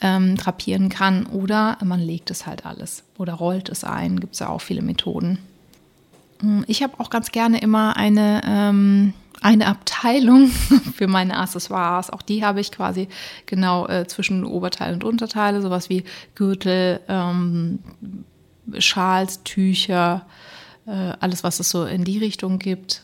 ähm, 0.00 0.36
drapieren 0.36 0.88
kann 0.88 1.26
oder 1.26 1.76
man 1.84 2.00
legt 2.00 2.30
es 2.30 2.46
halt 2.46 2.64
alles 2.64 3.02
oder 3.18 3.34
rollt 3.34 3.68
es 3.68 3.84
ein. 3.84 4.20
Gibt 4.20 4.34
es 4.34 4.40
ja 4.40 4.48
auch 4.48 4.60
viele 4.60 4.82
Methoden. 4.82 5.38
Hm, 6.40 6.64
ich 6.66 6.82
habe 6.82 6.98
auch 6.98 7.10
ganz 7.10 7.32
gerne 7.32 7.60
immer 7.60 7.96
eine, 7.96 8.42
ähm, 8.46 9.12
eine 9.40 9.66
Abteilung 9.66 10.46
für 10.94 11.08
meine 11.08 11.36
Accessoires. 11.36 12.10
Auch 12.10 12.22
die 12.22 12.44
habe 12.44 12.60
ich 12.60 12.72
quasi 12.72 13.08
genau 13.46 13.86
äh, 13.86 14.06
zwischen 14.06 14.44
Oberteil 14.44 14.94
und 14.94 15.04
Unterteile, 15.04 15.62
sowas 15.62 15.90
wie 15.90 16.04
Gürtel, 16.34 17.00
ähm, 17.08 17.80
Schals, 18.78 19.42
Tücher, 19.44 20.26
äh, 20.86 21.12
alles, 21.20 21.44
was 21.44 21.60
es 21.60 21.70
so 21.70 21.84
in 21.84 22.04
die 22.04 22.18
Richtung 22.18 22.58
gibt. 22.58 23.02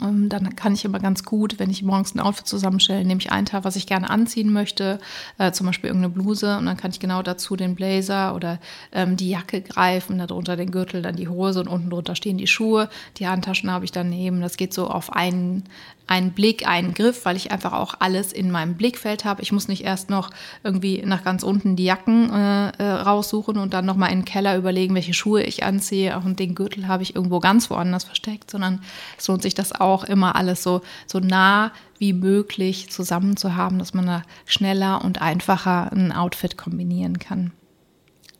Ähm, 0.00 0.28
dann 0.28 0.56
kann 0.56 0.74
ich 0.74 0.84
immer 0.84 1.00
ganz 1.00 1.24
gut, 1.24 1.58
wenn 1.58 1.70
ich 1.70 1.82
morgens 1.82 2.14
ein 2.14 2.20
Outfit 2.20 2.46
zusammenstelle, 2.46 3.04
nehme 3.04 3.20
ich 3.20 3.32
einen 3.32 3.46
Teil, 3.46 3.64
was 3.64 3.76
ich 3.76 3.86
gerne 3.86 4.10
anziehen 4.10 4.52
möchte, 4.52 4.98
äh, 5.38 5.52
zum 5.52 5.66
Beispiel 5.66 5.88
irgendeine 5.88 6.12
Bluse 6.12 6.58
und 6.58 6.66
dann 6.66 6.76
kann 6.76 6.90
ich 6.90 7.00
genau 7.00 7.22
dazu 7.22 7.56
den 7.56 7.74
Blazer 7.74 8.34
oder 8.34 8.58
ähm, 8.92 9.16
die 9.16 9.30
Jacke 9.30 9.60
greifen, 9.60 10.18
darunter 10.18 10.56
den 10.56 10.70
Gürtel, 10.70 11.02
dann 11.02 11.16
die 11.16 11.28
Hose 11.28 11.60
und 11.60 11.68
unten 11.68 11.90
drunter 11.90 12.14
stehen 12.14 12.38
die 12.38 12.46
Schuhe. 12.46 12.88
Die 13.18 13.28
Handtaschen 13.28 13.70
habe 13.70 13.84
ich 13.84 13.92
daneben. 13.92 14.40
Das 14.40 14.56
geht 14.56 14.74
so 14.74 14.88
auf 14.88 15.12
einen, 15.12 15.64
einen 16.06 16.32
Blick, 16.32 16.66
einen 16.66 16.94
Griff, 16.94 17.24
weil 17.24 17.36
ich 17.36 17.50
einfach 17.50 17.72
auch 17.72 17.94
alles 17.98 18.32
in 18.32 18.50
meinem 18.50 18.74
Blickfeld 18.74 19.24
habe. 19.24 19.42
Ich 19.42 19.52
muss 19.52 19.68
nicht 19.68 19.84
erst 19.84 20.10
noch 20.10 20.30
irgendwie 20.62 21.02
nach 21.04 21.24
ganz 21.24 21.42
unten 21.42 21.76
die 21.76 21.84
Jacken 21.84 22.30
äh, 22.32 22.68
äh 22.78 22.90
raussuchen 22.90 23.56
und 23.58 23.74
dann 23.74 23.86
nochmal 23.86 24.12
in 24.12 24.20
den 24.20 24.24
Keller 24.24 24.56
überlegen, 24.56 24.94
welche 24.94 25.14
Schuhe 25.14 25.42
ich 25.42 25.64
anziehe. 25.64 26.16
Auch 26.16 26.22
den 26.24 26.54
Gürtel 26.54 26.88
habe 26.88 27.02
ich 27.02 27.14
irgendwo 27.14 27.40
ganz 27.40 27.70
woanders 27.70 28.04
versteckt, 28.04 28.50
sondern 28.50 28.80
es 29.16 29.28
lohnt 29.28 29.42
sich 29.42 29.54
das 29.54 29.72
auch 29.80 30.04
immer 30.04 30.36
alles 30.36 30.62
so, 30.62 30.82
so 31.06 31.20
nah 31.20 31.72
wie 31.98 32.12
möglich 32.12 32.90
zusammen 32.90 33.36
zu 33.36 33.56
haben, 33.56 33.78
dass 33.78 33.94
man 33.94 34.06
da 34.06 34.22
schneller 34.46 35.04
und 35.04 35.20
einfacher 35.20 35.92
ein 35.92 36.12
Outfit 36.12 36.56
kombinieren 36.56 37.18
kann. 37.18 37.52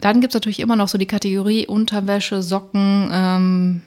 dann 0.01 0.21
gibt 0.21 0.33
es 0.33 0.35
natürlich 0.35 0.61
immer 0.61 0.77
noch 0.77 0.89
so 0.89 0.97
die 0.97 1.07
Kategorie 1.07 1.67
Unterwäsche, 1.67 2.43
Socken, 2.43 3.11
ähm, 3.13 3.83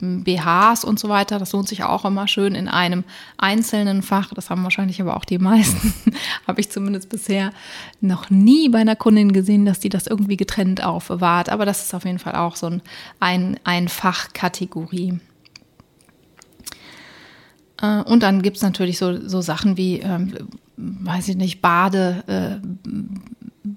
BHs 0.00 0.84
und 0.84 0.98
so 0.98 1.08
weiter. 1.08 1.38
Das 1.38 1.52
lohnt 1.52 1.68
sich 1.68 1.84
auch 1.84 2.04
immer 2.04 2.28
schön 2.28 2.54
in 2.54 2.68
einem 2.68 3.04
einzelnen 3.36 4.02
Fach. 4.02 4.32
Das 4.34 4.50
haben 4.50 4.62
wahrscheinlich 4.62 5.00
aber 5.00 5.16
auch 5.16 5.24
die 5.24 5.38
meisten. 5.38 5.94
Habe 6.46 6.60
ich 6.60 6.70
zumindest 6.70 7.08
bisher 7.08 7.52
noch 8.00 8.30
nie 8.30 8.68
bei 8.68 8.78
einer 8.78 8.96
Kundin 8.96 9.32
gesehen, 9.32 9.64
dass 9.64 9.80
die 9.80 9.88
das 9.88 10.06
irgendwie 10.06 10.36
getrennt 10.36 10.84
aufbewahrt. 10.84 11.48
Aber 11.48 11.64
das 11.64 11.84
ist 11.84 11.94
auf 11.94 12.04
jeden 12.04 12.18
Fall 12.18 12.34
auch 12.34 12.56
so 12.56 12.66
ein, 12.66 12.82
ein, 13.20 13.58
ein 13.64 13.88
Fachkategorie. 13.88 15.18
Äh, 17.80 18.02
und 18.02 18.22
dann 18.22 18.42
gibt 18.42 18.56
es 18.56 18.62
natürlich 18.62 18.98
so, 18.98 19.26
so 19.26 19.40
Sachen 19.40 19.76
wie, 19.76 20.00
ähm, 20.00 20.32
weiß 20.76 21.28
ich 21.28 21.36
nicht, 21.36 21.60
Bade, 21.60 22.24
äh, 22.26 22.66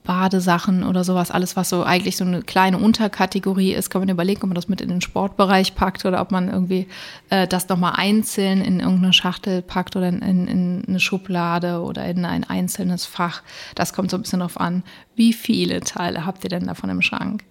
Badesachen 0.04 0.84
oder 0.84 1.04
sowas, 1.04 1.32
alles, 1.32 1.56
was 1.56 1.70
so 1.70 1.84
eigentlich 1.84 2.18
so 2.18 2.24
eine 2.24 2.42
kleine 2.42 2.78
Unterkategorie 2.78 3.74
ist, 3.74 3.90
kann 3.90 4.02
man 4.02 4.10
überlegen, 4.10 4.42
ob 4.42 4.48
man 4.48 4.56
das 4.56 4.70
mit 4.70 4.82
in 4.82 4.90
den 4.90 5.02
Sportbereich 5.02 5.76
packt 5.76 6.06
oder 6.06 6.22
ob 6.22 6.32
man 6.32 6.50
irgendwie 6.50 6.88
äh, 7.30 7.48
das 7.48 7.68
nochmal 7.68 7.94
einzeln 7.96 8.62
in 8.62 8.80
irgendeine 8.80 9.14
Schachtel 9.14 9.62
packt 9.62 9.96
oder 9.96 10.08
in, 10.08 10.22
in, 10.22 10.48
in, 10.48 10.84
eine 10.88 11.00
Schublade 11.00 11.82
oder 11.82 12.06
in 12.06 12.26
ein 12.26 12.44
einzelnes 12.44 13.06
Fach. 13.06 13.44
Das 13.76 13.94
kommt 13.94 14.12
so 14.12 14.18
ein 14.18 14.22
bisschen 14.22 14.40
darauf 14.40 14.60
an, 14.60 14.84
wie 15.16 15.34
viele 15.34 15.82
Teile 15.82 16.26
habt 16.26 16.44
ihr 16.44 16.50
denn 16.50 16.68
davon 16.68 16.90
im 16.90 17.02
Schrank. 17.02 17.44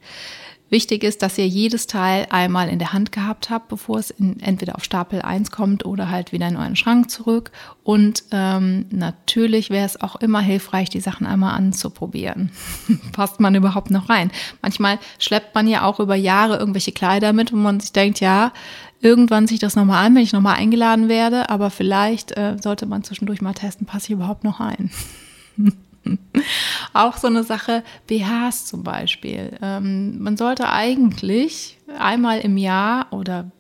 Wichtig 0.71 1.03
ist, 1.03 1.23
dass 1.23 1.37
ihr 1.37 1.49
jedes 1.49 1.89
Teil 1.89 2.29
einmal 2.31 2.69
in 2.69 2.79
der 2.79 2.93
Hand 2.93 3.11
gehabt 3.11 3.51
habt, 3.51 3.69
bevor 3.69 3.99
es 3.99 4.11
in, 4.11 4.39
entweder 4.41 4.77
auf 4.77 4.85
Stapel 4.85 5.21
1 5.21 5.51
kommt 5.51 5.85
oder 5.85 6.11
halt 6.11 6.31
wieder 6.31 6.47
in 6.47 6.57
euren 6.57 6.77
Schrank 6.77 7.11
zurück. 7.11 7.51
Und 7.83 8.23
ähm, 8.31 8.87
natürlich 8.91 9.71
wäre 9.71 9.85
es 9.85 10.01
auch 10.01 10.15
immer 10.17 10.41
hilfreich, 10.41 10.89
die 10.89 11.01
Sachen 11.01 11.27
einmal 11.27 11.55
anzuprobieren. 11.55 12.53
Passt 13.13 13.41
man 13.41 13.57
überhaupt 13.57 13.91
noch 13.91 14.09
rein? 14.09 14.31
Manchmal 14.63 15.01
schleppt 15.19 15.57
man 15.57 15.67
ja 15.67 15.83
auch 15.83 15.99
über 15.99 16.15
Jahre 16.15 16.59
irgendwelche 16.59 16.93
Kleider 16.93 17.33
mit, 17.33 17.53
wo 17.53 17.57
man 17.57 17.81
sich 17.81 17.91
denkt, 17.91 18.21
ja, 18.21 18.53
irgendwann 19.01 19.49
sich 19.49 19.59
das 19.59 19.75
nochmal 19.75 20.07
an, 20.07 20.15
wenn 20.15 20.23
ich 20.23 20.33
nochmal 20.33 20.57
eingeladen 20.57 21.09
werde, 21.09 21.51
aber 21.51 21.71
vielleicht 21.71 22.37
äh, 22.37 22.57
sollte 22.61 22.87
man 22.87 23.03
zwischendurch 23.03 23.41
mal 23.41 23.55
testen, 23.55 23.87
passe 23.87 24.07
ich 24.07 24.13
überhaupt 24.13 24.45
noch 24.45 24.61
ein. 24.61 24.91
Auch 26.93 27.17
so 27.17 27.27
eine 27.27 27.45
Sache, 27.45 27.85
BHs 28.07 28.67
zum 28.67 28.83
Beispiel. 28.83 29.59
Ähm, 29.63 30.21
man 30.21 30.37
sollte 30.37 30.69
eigentlich 30.71 31.79
einmal 31.99 32.41
im 32.41 32.57
Jahr 32.57 33.13
oder 33.13 33.51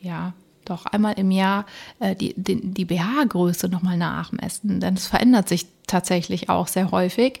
ja, 0.00 0.32
doch 0.64 0.86
einmal 0.86 1.14
im 1.18 1.30
Jahr 1.30 1.66
äh, 1.98 2.14
die, 2.14 2.34
die, 2.36 2.60
die 2.72 2.84
BH-Größe 2.84 3.68
nochmal 3.68 3.96
nachmessen, 3.96 4.80
denn 4.80 4.94
es 4.94 5.06
verändert 5.06 5.48
sich 5.48 5.66
tatsächlich 5.86 6.48
auch 6.48 6.68
sehr 6.68 6.90
häufig 6.90 7.40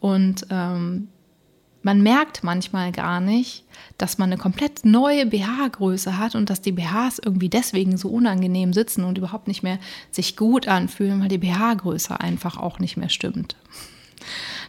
und 0.00 0.46
ähm, 0.50 1.08
man 1.82 2.02
merkt 2.02 2.44
manchmal 2.44 2.92
gar 2.92 3.20
nicht, 3.20 3.64
dass 3.96 4.18
man 4.18 4.30
eine 4.30 4.40
komplett 4.40 4.84
neue 4.84 5.26
BH-Größe 5.26 6.18
hat 6.18 6.34
und 6.34 6.50
dass 6.50 6.60
die 6.60 6.72
BHs 6.72 7.20
irgendwie 7.24 7.48
deswegen 7.48 7.96
so 7.96 8.08
unangenehm 8.08 8.72
sitzen 8.72 9.04
und 9.04 9.16
überhaupt 9.16 9.48
nicht 9.48 9.62
mehr 9.62 9.78
sich 10.10 10.36
gut 10.36 10.68
anfühlen, 10.68 11.20
weil 11.20 11.28
die 11.28 11.38
BH-Größe 11.38 12.20
einfach 12.20 12.58
auch 12.58 12.78
nicht 12.80 12.96
mehr 12.96 13.08
stimmt. 13.08 13.56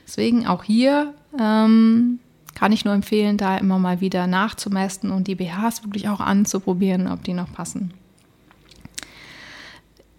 Deswegen 0.06 0.48
auch 0.48 0.64
hier 0.64 1.14
ähm, 1.40 2.20
kann 2.56 2.72
ich 2.72 2.86
nur 2.86 2.94
empfehlen, 2.94 3.38
da 3.38 3.58
immer 3.58 3.80
mal 3.80 4.02
wieder 4.02 4.28
nachzumessen 4.28 5.12
und 5.12 5.28
die 5.28 5.36
BHs 5.36 5.84
wirklich 5.84 6.10
auch 6.10 6.20
anzuprobieren, 6.20 7.08
ob 7.08 7.24
die 7.24 7.34
noch 7.34 7.52
passen 7.52 7.94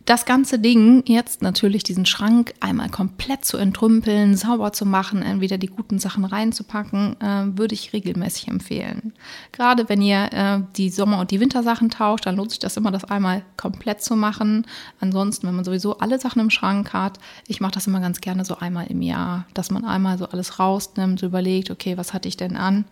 das 0.04 0.24
ganze 0.24 0.58
Ding 0.58 1.04
jetzt 1.06 1.42
natürlich 1.42 1.84
diesen 1.84 2.06
Schrank 2.06 2.54
einmal 2.60 2.88
komplett 2.88 3.44
zu 3.44 3.56
entrümpeln, 3.56 4.36
sauber 4.36 4.72
zu 4.72 4.84
machen, 4.84 5.22
entweder 5.22 5.58
die 5.58 5.68
guten 5.68 6.00
Sachen 6.00 6.24
reinzupacken, 6.24 7.20
äh, 7.20 7.56
würde 7.56 7.74
ich 7.74 7.92
regelmäßig 7.92 8.48
empfehlen. 8.48 9.12
Gerade 9.52 9.88
wenn 9.88 10.02
ihr 10.02 10.32
äh, 10.32 10.60
die 10.76 10.90
Sommer- 10.90 11.20
und 11.20 11.30
die 11.30 11.38
Wintersachen 11.38 11.88
tauscht, 11.88 12.26
dann 12.26 12.36
lohnt 12.36 12.50
sich 12.50 12.58
das 12.58 12.76
immer, 12.76 12.90
das 12.90 13.04
einmal 13.04 13.42
komplett 13.56 14.02
zu 14.02 14.16
machen. 14.16 14.66
Ansonsten, 14.98 15.46
wenn 15.46 15.54
man 15.54 15.64
sowieso 15.64 15.98
alle 15.98 16.18
Sachen 16.18 16.40
im 16.40 16.50
Schrank 16.50 16.92
hat, 16.92 17.20
ich 17.46 17.60
mache 17.60 17.72
das 17.72 17.86
immer 17.86 18.00
ganz 18.00 18.20
gerne 18.20 18.44
so 18.44 18.56
einmal 18.56 18.86
im 18.88 19.02
Jahr, 19.02 19.46
dass 19.54 19.70
man 19.70 19.84
einmal 19.84 20.18
so 20.18 20.26
alles 20.26 20.58
rausnimmt, 20.58 21.22
überlegt, 21.22 21.70
okay, 21.70 21.96
was 21.96 22.12
hatte 22.12 22.26
ich 22.26 22.36
denn 22.36 22.56
an 22.56 22.86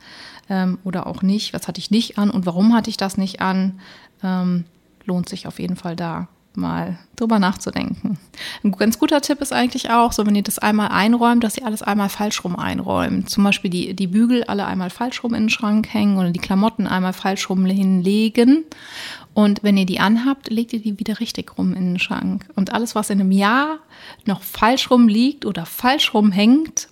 ähm, 0.49 0.79
oder 0.85 1.09
auch 1.09 1.23
nicht, 1.23 1.55
was 1.55 1.67
hatte 1.67 1.81
ich 1.81 1.91
nicht 1.91 2.19
an 2.19 2.31
und 2.31 2.47
warum 2.47 2.73
hatte 2.73 2.89
ich 2.89 2.97
das 2.97 3.17
nicht 3.17 3.41
an, 3.41 3.81
ähm, 4.23 4.65
lohnt 5.05 5.29
sich 5.29 5.49
auf 5.49 5.59
jeden 5.59 5.77
Fall 5.77 5.97
da 5.97 6.29
mal 6.57 6.99
drüber 7.17 7.39
nachzudenken. 7.39 8.19
Ein 8.65 8.73
ganz 8.73 8.99
guter 8.99 9.21
Tipp 9.21 9.41
ist 9.41 9.53
eigentlich 9.53 9.91
auch, 9.91 10.13
so 10.13 10.27
wenn 10.27 10.35
ihr 10.35 10.43
das 10.43 10.59
einmal 10.59 10.89
einräumt, 10.89 11.45
dass 11.45 11.57
ihr 11.57 11.67
alles 11.67 11.83
einmal 11.83 12.09
falsch 12.09 12.43
rum 12.45 12.57
einräumt. 12.57 13.31
Zum 13.31 13.45
Beispiel 13.45 13.71
die, 13.71 13.95
die 13.95 14.07
Bügel 14.07 14.45
alle 14.45 14.67
einmal 14.67 14.91
falsch 14.91 15.23
rum 15.23 15.35
in 15.35 15.45
den 15.45 15.51
Schrank 15.51 15.93
hängen 15.93 16.19
oder 16.19 16.31
die 16.31 16.41
Klamotten 16.41 16.87
einmal 16.87 17.13
falsch 17.13 17.49
rum 17.51 17.65
hinlegen. 17.67 18.65
Und 19.33 19.63
wenn 19.63 19.77
ihr 19.77 19.87
die 19.87 20.01
anhabt, 20.01 20.51
legt 20.51 20.73
ihr 20.73 20.81
die 20.81 20.99
wieder 20.99 21.21
richtig 21.21 21.57
rum 21.57 21.73
in 21.75 21.93
den 21.93 21.99
Schrank. 21.99 22.47
Und 22.57 22.73
alles, 22.73 22.95
was 22.95 23.11
in 23.11 23.21
einem 23.21 23.33
Jahr 23.33 23.79
noch 24.27 24.43
falsch 24.43 24.91
rum 24.91 25.07
liegt 25.07 25.47
oder 25.47 25.67
falsch 25.67 26.15
rum 26.15 26.33
hängt, 26.33 26.89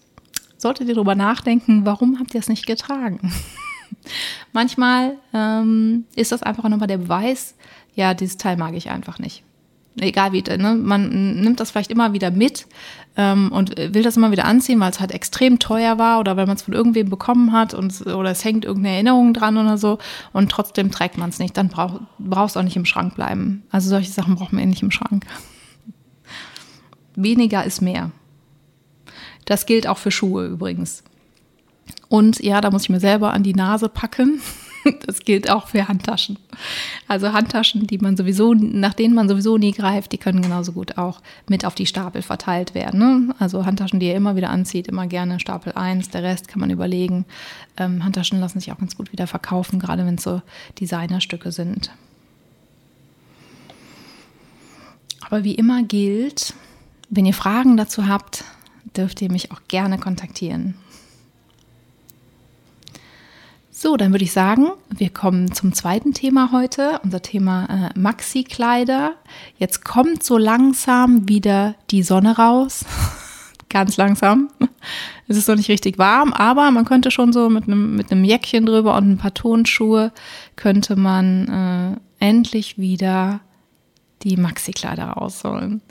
solltet 0.57 0.88
ihr 0.88 0.94
darüber 0.94 1.14
nachdenken, 1.14 1.85
warum 1.85 2.18
habt 2.18 2.35
ihr 2.35 2.40
es 2.40 2.49
nicht 2.49 2.66
getragen? 2.66 3.33
Manchmal 4.53 5.16
ähm, 5.35 6.05
ist 6.14 6.33
das 6.33 6.42
einfach 6.42 6.68
nochmal 6.68 6.88
der 6.88 6.99
Beweis, 6.99 7.55
ja, 7.94 8.14
dieses 8.14 8.37
Teil 8.37 8.57
mag 8.57 8.75
ich 8.75 8.90
einfach 8.90 9.18
nicht 9.18 9.42
egal 10.02 10.32
wie, 10.32 10.42
ne, 10.42 10.74
man 10.74 11.40
nimmt 11.40 11.61
das 11.61 11.70
vielleicht 11.70 11.90
immer 11.90 12.12
wieder 12.12 12.30
mit 12.30 12.66
ähm, 13.16 13.50
und 13.52 13.76
will 13.76 14.02
das 14.02 14.16
immer 14.16 14.30
wieder 14.30 14.44
anziehen, 14.44 14.80
weil 14.80 14.90
es 14.90 15.00
halt 15.00 15.12
extrem 15.12 15.58
teuer 15.58 15.98
war 15.98 16.20
oder 16.20 16.37
weil 16.37 16.46
man 16.46 16.56
es 16.56 16.62
von 16.62 16.74
irgendwem 16.74 17.11
bekommen 17.11 17.52
hat 17.52 17.74
und 17.74 18.06
oder 18.06 18.30
es 18.30 18.44
hängt 18.44 18.64
irgendeine 18.64 18.94
Erinnerung 18.94 19.34
dran 19.34 19.56
oder 19.56 19.78
so 19.78 19.98
und 20.32 20.50
trotzdem 20.50 20.90
trägt 20.90 21.18
man 21.18 21.30
es 21.30 21.38
nicht, 21.38 21.56
dann 21.56 21.68
brauch, 21.68 22.00
brauchst 22.18 22.56
du 22.56 22.61
auch 22.61 22.64
nicht 22.64 22.76
im 22.76 22.84
Schrank 22.84 23.14
bleiben. 23.14 23.64
Also 23.70 23.88
solche 23.88 24.11
Sachen 24.11 24.37
braucht 24.37 24.52
man 24.52 24.62
eh 24.62 24.66
nicht 24.66 24.82
im 24.82 24.90
Schrank. 24.90 25.24
Weniger 27.16 27.64
ist 27.64 27.82
mehr. 27.82 28.11
Das 29.44 29.66
gilt 29.66 29.87
auch 29.87 29.98
für 29.98 30.11
Schuhe 30.11 30.46
übrigens. 30.46 31.02
Und 32.08 32.40
ja, 32.40 32.61
da 32.61 32.70
muss 32.70 32.82
ich 32.82 32.90
mir 32.90 33.00
selber 33.00 33.32
an 33.32 33.42
die 33.42 33.54
Nase 33.54 33.88
packen. 33.88 34.40
Das 35.07 35.20
gilt 35.20 35.51
auch 35.51 35.68
für 35.68 35.88
Handtaschen. 35.88 36.38
Also 37.07 37.33
Handtaschen, 37.33 37.87
die 37.87 37.98
man 37.98 38.16
sowieso, 38.16 38.55
nach 38.55 38.94
denen 38.94 39.14
man 39.14 39.29
sowieso 39.29 39.59
nie 39.59 39.72
greift, 39.72 40.12
die 40.12 40.18
können 40.18 40.42
genauso 40.42 40.72
gut 40.72 40.98
auch 40.98 41.20
mit 41.48 41.64
auf 41.64 41.74
die 41.74 41.87
Stapel 41.87 42.22
verteilt 42.22 42.74
werden. 42.74 43.01
Ne? 43.01 43.35
Also 43.38 43.64
Handtaschen, 43.64 44.01
die 44.01 44.07
ihr 44.07 44.16
immer 44.16 44.37
wieder 44.37 44.51
anzieht, 44.51 44.88
immer 44.88 45.07
gerne 45.07 45.40
Stapel 45.40 45.72
1, 45.72 46.11
der 46.11 46.22
Rest 46.22 46.48
kann 46.48 46.61
man 46.61 46.70
überlegen. 46.70 47.24
Ähm, 47.77 48.05
Handtaschen 48.05 48.40
lassen 48.40 48.61
sich 48.61 48.72
auch 48.72 48.79
ganz 48.79 48.96
gut 48.96 49.12
wieder 49.12 49.27
verkaufen, 49.27 49.79
gerade 49.79 50.05
wenn 50.05 50.16
es 50.16 50.24
so 50.24 50.42
Designerstücke 50.81 51.53
sind. 51.53 51.90
Aber 55.20 55.44
wie 55.44 55.55
immer 55.55 55.83
gilt, 55.83 56.55
wenn 57.11 57.27
ihr 57.27 57.35
Fragen 57.35 57.77
dazu 57.77 58.09
habt, 58.09 58.44
dürft 58.96 59.20
ihr 59.20 59.31
mich 59.31 59.53
auch 59.53 59.61
gerne 59.68 59.98
kontaktieren. 59.98 60.74
So, 63.81 63.97
dann 63.97 64.11
würde 64.11 64.25
ich 64.25 64.33
sagen, 64.33 64.73
wir 64.91 65.09
kommen 65.09 65.53
zum 65.53 65.73
zweiten 65.73 66.12
Thema 66.12 66.51
heute, 66.51 67.01
unser 67.05 67.23
Thema 67.23 67.93
äh, 67.95 67.97
Maxi-Kleider. 67.97 69.12
Jetzt 69.57 69.85
kommt 69.85 70.25
so 70.25 70.37
langsam 70.37 71.29
wieder 71.29 71.77
die 71.93 72.03
Sonne 72.03 72.37
raus. 72.37 72.85
Ganz 73.69 73.97
langsam. 73.97 74.49
Es 75.29 75.37
ist 75.37 75.47
noch 75.47 75.55
nicht 75.55 75.69
richtig 75.69 75.97
warm, 75.97 76.33
aber 76.33 76.73
man 76.73 76.87
könnte 76.87 77.12
schon 77.12 77.33
so 77.33 77.49
mit 77.49 77.69
einem, 77.69 77.95
mit 77.95 78.11
einem 78.11 78.25
Jäckchen 78.25 78.67
drüber 78.67 78.97
und 78.97 79.12
ein 79.12 79.19
paar 79.19 79.35
Tonschuhe 79.35 80.11
könnte 80.57 80.97
man 80.97 82.01
äh, 82.19 82.27
endlich 82.27 82.79
wieder 82.79 83.38
die 84.25 84.37
Maxi-Kleider 84.37 85.05
rausholen. 85.05 85.83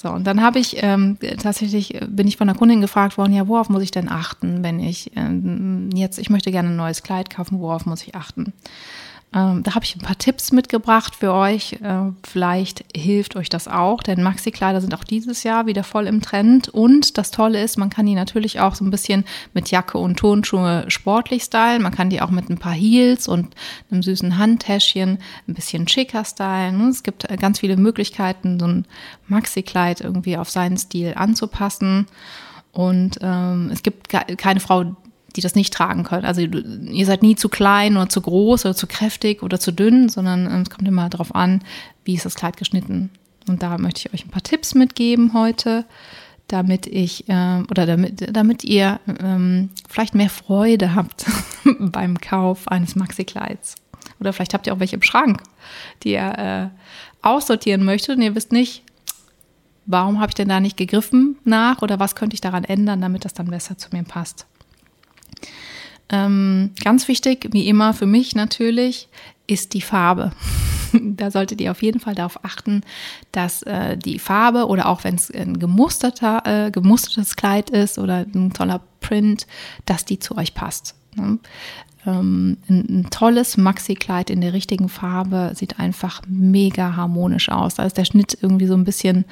So, 0.00 0.10
und 0.10 0.28
dann 0.28 0.42
habe 0.42 0.60
ich 0.60 0.80
ähm, 0.80 1.18
tatsächlich, 1.42 1.92
äh, 1.92 2.06
bin 2.08 2.28
ich 2.28 2.36
von 2.36 2.46
der 2.46 2.54
Kundin 2.54 2.80
gefragt 2.80 3.18
worden, 3.18 3.32
ja, 3.32 3.48
worauf 3.48 3.68
muss 3.68 3.82
ich 3.82 3.90
denn 3.90 4.08
achten, 4.08 4.62
wenn 4.62 4.78
ich 4.78 5.10
ähm, 5.16 5.90
jetzt, 5.92 6.20
ich 6.20 6.30
möchte 6.30 6.52
gerne 6.52 6.68
ein 6.68 6.76
neues 6.76 7.02
Kleid 7.02 7.30
kaufen, 7.30 7.58
worauf 7.58 7.84
muss 7.84 8.04
ich 8.04 8.14
achten? 8.14 8.52
Ähm, 9.34 9.62
da 9.62 9.74
habe 9.74 9.84
ich 9.84 9.94
ein 9.94 10.00
paar 10.00 10.16
Tipps 10.16 10.52
mitgebracht 10.52 11.14
für 11.14 11.34
euch. 11.34 11.74
Äh, 11.74 12.12
vielleicht 12.26 12.84
hilft 12.96 13.36
euch 13.36 13.50
das 13.50 13.68
auch, 13.68 14.02
denn 14.02 14.22
Maxi-Kleider 14.22 14.80
sind 14.80 14.94
auch 14.94 15.04
dieses 15.04 15.42
Jahr 15.42 15.66
wieder 15.66 15.84
voll 15.84 16.06
im 16.06 16.22
Trend. 16.22 16.68
Und 16.70 17.18
das 17.18 17.30
Tolle 17.30 17.62
ist, 17.62 17.76
man 17.76 17.90
kann 17.90 18.06
die 18.06 18.14
natürlich 18.14 18.60
auch 18.60 18.74
so 18.74 18.84
ein 18.84 18.90
bisschen 18.90 19.24
mit 19.52 19.70
Jacke 19.70 19.98
und 19.98 20.16
Turnschuhe 20.16 20.86
sportlich 20.88 21.42
stylen. 21.42 21.82
Man 21.82 21.92
kann 21.94 22.08
die 22.08 22.22
auch 22.22 22.30
mit 22.30 22.48
ein 22.48 22.56
paar 22.56 22.72
Heels 22.72 23.28
und 23.28 23.54
einem 23.90 24.02
süßen 24.02 24.38
Handtäschchen 24.38 25.18
ein 25.46 25.54
bisschen 25.54 25.86
schicker 25.88 26.24
stylen. 26.24 26.88
Es 26.88 27.02
gibt 27.02 27.30
äh, 27.30 27.36
ganz 27.36 27.58
viele 27.60 27.76
Möglichkeiten, 27.76 28.58
so 28.58 28.66
ein 28.66 28.86
Maxi-Kleid 29.26 30.00
irgendwie 30.00 30.38
auf 30.38 30.48
seinen 30.48 30.78
Stil 30.78 31.12
anzupassen. 31.16 32.06
Und 32.72 33.18
ähm, 33.20 33.70
es 33.72 33.82
gibt 33.82 34.08
keine 34.08 34.60
Frau, 34.60 34.96
die 35.38 35.42
das 35.42 35.54
nicht 35.54 35.72
tragen 35.72 36.02
können. 36.02 36.24
Also 36.24 36.40
ihr 36.40 37.06
seid 37.06 37.22
nie 37.22 37.36
zu 37.36 37.48
klein 37.48 37.96
oder 37.96 38.08
zu 38.08 38.20
groß 38.20 38.64
oder 38.64 38.74
zu 38.74 38.88
kräftig 38.88 39.44
oder 39.44 39.60
zu 39.60 39.70
dünn, 39.70 40.08
sondern 40.08 40.46
ähm, 40.46 40.62
es 40.62 40.70
kommt 40.70 40.88
immer 40.88 41.08
darauf 41.08 41.32
an, 41.32 41.62
wie 42.04 42.14
ist 42.14 42.24
das 42.24 42.34
Kleid 42.34 42.56
geschnitten. 42.56 43.10
Und 43.46 43.62
da 43.62 43.78
möchte 43.78 44.00
ich 44.00 44.12
euch 44.12 44.26
ein 44.26 44.30
paar 44.30 44.42
Tipps 44.42 44.74
mitgeben 44.74 45.34
heute. 45.34 45.84
damit 46.48 46.86
ich 46.86 47.28
äh, 47.28 47.62
oder 47.70 47.86
damit, 47.86 48.34
damit 48.34 48.64
ihr 48.64 48.98
ähm, 49.22 49.68
vielleicht 49.88 50.16
mehr 50.16 50.30
Freude 50.30 50.96
habt 50.96 51.26
beim 51.78 52.18
Kauf 52.18 52.66
eines 52.66 52.96
Maxi-Kleids. 52.96 53.76
Oder 54.18 54.32
vielleicht 54.32 54.54
habt 54.54 54.66
ihr 54.66 54.72
auch 54.72 54.80
welche 54.80 54.96
im 54.96 55.02
Schrank, 55.02 55.42
die 56.02 56.12
ihr 56.12 56.72
äh, 57.22 57.26
aussortieren 57.26 57.84
möchtet 57.84 58.16
und 58.16 58.22
ihr 58.22 58.34
wisst 58.34 58.50
nicht, 58.50 58.82
warum 59.86 60.18
habe 60.18 60.30
ich 60.30 60.34
denn 60.34 60.48
da 60.48 60.58
nicht 60.58 60.78
gegriffen 60.78 61.36
nach 61.44 61.82
oder 61.82 62.00
was 62.00 62.16
könnte 62.16 62.34
ich 62.34 62.40
daran 62.40 62.64
ändern, 62.64 63.02
damit 63.02 63.24
das 63.24 63.34
dann 63.34 63.50
besser 63.50 63.76
zu 63.78 63.90
mir 63.92 64.02
passt. 64.02 64.46
Ähm, 66.10 66.70
ganz 66.82 67.08
wichtig, 67.08 67.48
wie 67.52 67.68
immer 67.68 67.92
für 67.94 68.06
mich 68.06 68.34
natürlich, 68.34 69.08
ist 69.46 69.74
die 69.74 69.82
Farbe. 69.82 70.32
da 70.92 71.30
solltet 71.30 71.60
ihr 71.60 71.70
auf 71.70 71.82
jeden 71.82 72.00
Fall 72.00 72.14
darauf 72.14 72.44
achten, 72.44 72.82
dass 73.32 73.62
äh, 73.62 73.96
die 73.96 74.18
Farbe 74.18 74.66
oder 74.66 74.88
auch 74.88 75.04
wenn 75.04 75.14
es 75.14 75.30
ein 75.30 75.58
gemusterter, 75.58 76.66
äh, 76.66 76.70
gemustertes 76.70 77.36
Kleid 77.36 77.70
ist 77.70 77.98
oder 77.98 78.26
ein 78.34 78.52
toller 78.52 78.80
Print, 79.00 79.46
dass 79.86 80.04
die 80.04 80.18
zu 80.18 80.36
euch 80.36 80.54
passt. 80.54 80.94
Ne? 81.18 81.38
Ähm, 82.06 82.56
ein, 82.68 83.08
tolles 83.10 83.56
Maxi-Kleid 83.56 84.30
in 84.30 84.40
der 84.40 84.52
richtigen 84.52 84.88
Farbe 84.88 85.52
sieht 85.54 85.78
einfach 85.78 86.22
mega 86.26 86.96
harmonisch 86.96 87.48
aus. 87.50 87.74
Da 87.74 87.84
ist 87.84 87.98
der 87.98 88.04
Schnitt 88.04 88.38
irgendwie 88.40 88.66
so 88.66 88.74
ein 88.74 88.84
bisschen 88.84 89.24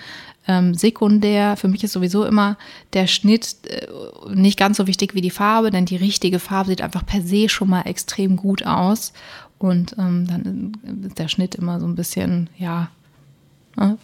ähm, 0.48 0.74
sekundär. 0.74 1.56
Für 1.56 1.68
mich 1.68 1.84
ist 1.84 1.92
sowieso 1.92 2.24
immer 2.24 2.58
der 2.92 3.06
Schnitt 3.06 3.56
äh, 3.68 3.86
nicht 4.34 4.58
ganz 4.58 4.76
so 4.76 4.86
wichtig 4.86 5.14
wie 5.14 5.20
die 5.20 5.30
Farbe, 5.30 5.70
denn 5.70 5.86
die 5.86 5.96
richtige 5.96 6.38
Farbe 6.38 6.70
sieht 6.70 6.82
einfach 6.82 7.06
per 7.06 7.22
se 7.22 7.48
schon 7.48 7.70
mal 7.70 7.82
extrem 7.82 8.36
gut 8.36 8.66
aus. 8.66 9.12
Und 9.58 9.96
ähm, 9.98 10.26
dann 10.26 10.72
ist 11.06 11.18
der 11.18 11.28
Schnitt 11.28 11.54
immer 11.54 11.80
so 11.80 11.86
ein 11.86 11.94
bisschen, 11.94 12.50
ja, 12.58 12.90
ne, 13.76 13.96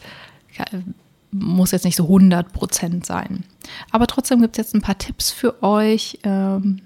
muss 1.33 1.73
jetzt 1.73 1.85
nicht 1.85 1.97
so 1.97 2.05
100 2.05 2.53
Prozent 2.53 3.07
sein. 3.07 3.45
Aber 3.91 4.07
trotzdem 4.07 4.41
gibt 4.41 4.59
es 4.59 4.67
jetzt 4.67 4.75
ein 4.75 4.83
paar 4.83 4.99
Tipps 4.99 5.31
für 5.31 5.63
euch, 5.63 6.19
ähm, 6.25 6.81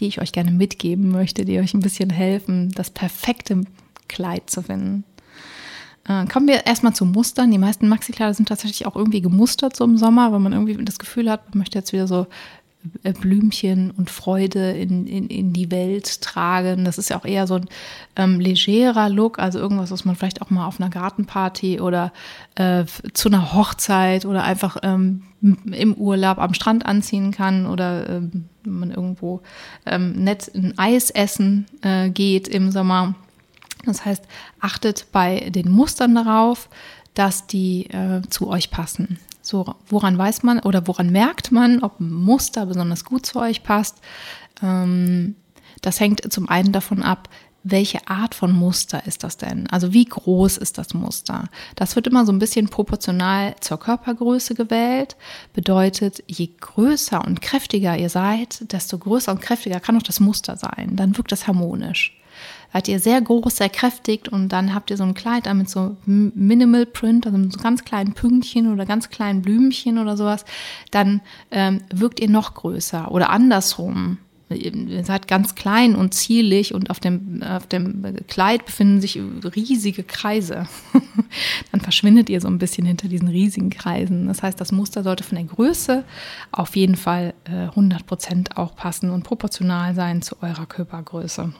die 0.00 0.06
ich 0.06 0.20
euch 0.20 0.32
gerne 0.32 0.50
mitgeben 0.50 1.10
möchte, 1.10 1.44
die 1.44 1.58
euch 1.58 1.74
ein 1.74 1.80
bisschen 1.80 2.10
helfen, 2.10 2.70
das 2.72 2.90
perfekte 2.90 3.62
Kleid 4.08 4.50
zu 4.50 4.62
finden. 4.62 5.04
Äh, 6.08 6.26
kommen 6.26 6.46
wir 6.46 6.66
erstmal 6.66 6.94
zu 6.94 7.04
Mustern. 7.04 7.50
Die 7.50 7.58
meisten 7.58 7.88
Maxi-Kleider 7.88 8.34
sind 8.34 8.48
tatsächlich 8.48 8.86
auch 8.86 8.96
irgendwie 8.96 9.20
gemustert 9.20 9.74
so 9.74 9.84
im 9.84 9.96
Sommer, 9.96 10.32
weil 10.32 10.40
man 10.40 10.52
irgendwie 10.52 10.76
das 10.84 10.98
Gefühl 10.98 11.30
hat, 11.30 11.48
man 11.50 11.58
möchte 11.58 11.78
jetzt 11.78 11.92
wieder 11.92 12.06
so 12.06 12.26
äh, 13.02 13.12
Blümchen 13.12 13.90
und 13.90 14.10
Freude 14.10 14.70
in, 14.72 15.06
in, 15.06 15.26
in 15.28 15.52
die 15.52 15.70
Welt 15.70 16.20
tragen. 16.22 16.84
Das 16.84 16.98
ist 16.98 17.10
ja 17.10 17.18
auch 17.18 17.24
eher 17.24 17.46
so 17.46 17.54
ein 17.54 17.66
ähm, 18.14 18.38
legerer 18.38 19.08
Look, 19.08 19.38
also 19.38 19.58
irgendwas, 19.58 19.90
was 19.90 20.04
man 20.04 20.14
vielleicht 20.14 20.42
auch 20.42 20.50
mal 20.50 20.66
auf 20.66 20.80
einer 20.80 20.90
Gartenparty 20.90 21.80
oder 21.80 22.12
äh, 22.54 22.84
zu 23.12 23.28
einer 23.28 23.52
Hochzeit 23.54 24.26
oder 24.26 24.44
einfach 24.44 24.76
ähm, 24.82 25.24
im 25.42 25.94
Urlaub 25.94 26.38
am 26.38 26.54
Strand 26.54 26.86
anziehen 26.86 27.32
kann 27.32 27.66
oder 27.66 28.08
ähm, 28.08 28.48
wenn 28.66 28.78
man 28.78 28.90
irgendwo 28.90 29.40
ähm, 29.86 30.12
nett 30.12 30.50
ein 30.54 30.78
Eis 30.78 31.10
essen 31.10 31.66
äh, 31.82 32.10
geht 32.10 32.48
im 32.48 32.70
Sommer. 32.70 33.14
Das 33.84 34.04
heißt, 34.04 34.24
achtet 34.60 35.06
bei 35.12 35.50
den 35.50 35.70
Mustern 35.70 36.14
darauf, 36.14 36.68
dass 37.14 37.46
die 37.46 37.86
äh, 37.86 38.22
zu 38.28 38.48
euch 38.48 38.70
passen. 38.70 39.18
So, 39.40 39.74
woran 39.88 40.18
weiß 40.18 40.42
man 40.42 40.58
oder 40.58 40.86
woran 40.88 41.10
merkt 41.10 41.52
man, 41.52 41.82
ob 41.82 42.00
ein 42.00 42.12
Muster 42.12 42.66
besonders 42.66 43.04
gut 43.04 43.24
zu 43.24 43.38
euch 43.38 43.62
passt? 43.62 43.98
Ähm, 44.62 45.36
das 45.82 46.00
hängt 46.00 46.32
zum 46.32 46.48
einen 46.48 46.72
davon 46.72 47.02
ab, 47.02 47.28
welche 47.68 48.06
Art 48.06 48.34
von 48.34 48.52
Muster 48.52 49.06
ist 49.06 49.24
das 49.24 49.36
denn? 49.36 49.66
Also 49.68 49.92
wie 49.92 50.04
groß 50.04 50.56
ist 50.56 50.78
das 50.78 50.94
Muster? 50.94 51.48
Das 51.74 51.96
wird 51.96 52.06
immer 52.06 52.24
so 52.24 52.32
ein 52.32 52.38
bisschen 52.38 52.68
proportional 52.68 53.56
zur 53.60 53.80
Körpergröße 53.80 54.54
gewählt. 54.54 55.16
Bedeutet, 55.52 56.22
je 56.28 56.50
größer 56.60 57.24
und 57.24 57.42
kräftiger 57.42 57.96
ihr 57.96 58.10
seid, 58.10 58.72
desto 58.72 58.98
größer 58.98 59.32
und 59.32 59.40
kräftiger 59.40 59.80
kann 59.80 59.96
auch 59.96 60.02
das 60.02 60.20
Muster 60.20 60.56
sein. 60.56 60.94
Dann 60.94 61.16
wirkt 61.16 61.32
das 61.32 61.46
harmonisch 61.46 62.16
seid 62.72 62.88
ihr 62.88 63.00
sehr 63.00 63.20
groß, 63.22 63.56
sehr 63.56 63.70
kräftig 63.70 64.30
und 64.30 64.50
dann 64.50 64.74
habt 64.74 64.90
ihr 64.90 64.98
so 64.98 65.04
ein 65.04 65.14
Kleid 65.14 65.52
mit 65.54 65.70
so 65.70 65.96
Minimal 66.04 66.84
Print, 66.84 67.24
also 67.24 67.38
mit 67.38 67.52
so 67.52 67.58
ganz 67.58 67.84
kleinen 67.84 68.12
Pünktchen 68.12 68.70
oder 68.70 68.84
ganz 68.84 69.08
kleinen 69.08 69.40
Blümchen 69.40 69.98
oder 69.98 70.16
sowas, 70.16 70.44
dann 70.90 71.22
ähm, 71.50 71.80
wirkt 71.94 72.20
ihr 72.20 72.28
noch 72.28 72.52
größer 72.52 73.10
oder 73.10 73.30
andersrum. 73.30 74.18
Seid 74.48 75.26
ganz 75.26 75.56
klein 75.56 75.96
und 75.96 76.14
zierlich 76.14 76.72
und 76.72 76.90
auf 76.90 77.00
dem, 77.00 77.42
auf 77.42 77.66
dem 77.66 78.04
Kleid 78.28 78.64
befinden 78.64 79.00
sich 79.00 79.20
riesige 79.42 80.04
Kreise. 80.04 80.68
Dann 81.72 81.80
verschwindet 81.80 82.30
ihr 82.30 82.40
so 82.40 82.46
ein 82.46 82.58
bisschen 82.58 82.86
hinter 82.86 83.08
diesen 83.08 83.26
riesigen 83.26 83.70
Kreisen. 83.70 84.28
Das 84.28 84.44
heißt, 84.44 84.60
das 84.60 84.70
Muster 84.70 85.02
sollte 85.02 85.24
von 85.24 85.36
der 85.36 85.46
Größe 85.46 86.04
auf 86.52 86.76
jeden 86.76 86.94
Fall 86.94 87.34
äh, 87.44 87.66
100 87.70 88.06
Prozent 88.06 88.56
auch 88.56 88.76
passen 88.76 89.10
und 89.10 89.24
proportional 89.24 89.96
sein 89.96 90.22
zu 90.22 90.40
eurer 90.40 90.66
Körpergröße. 90.66 91.52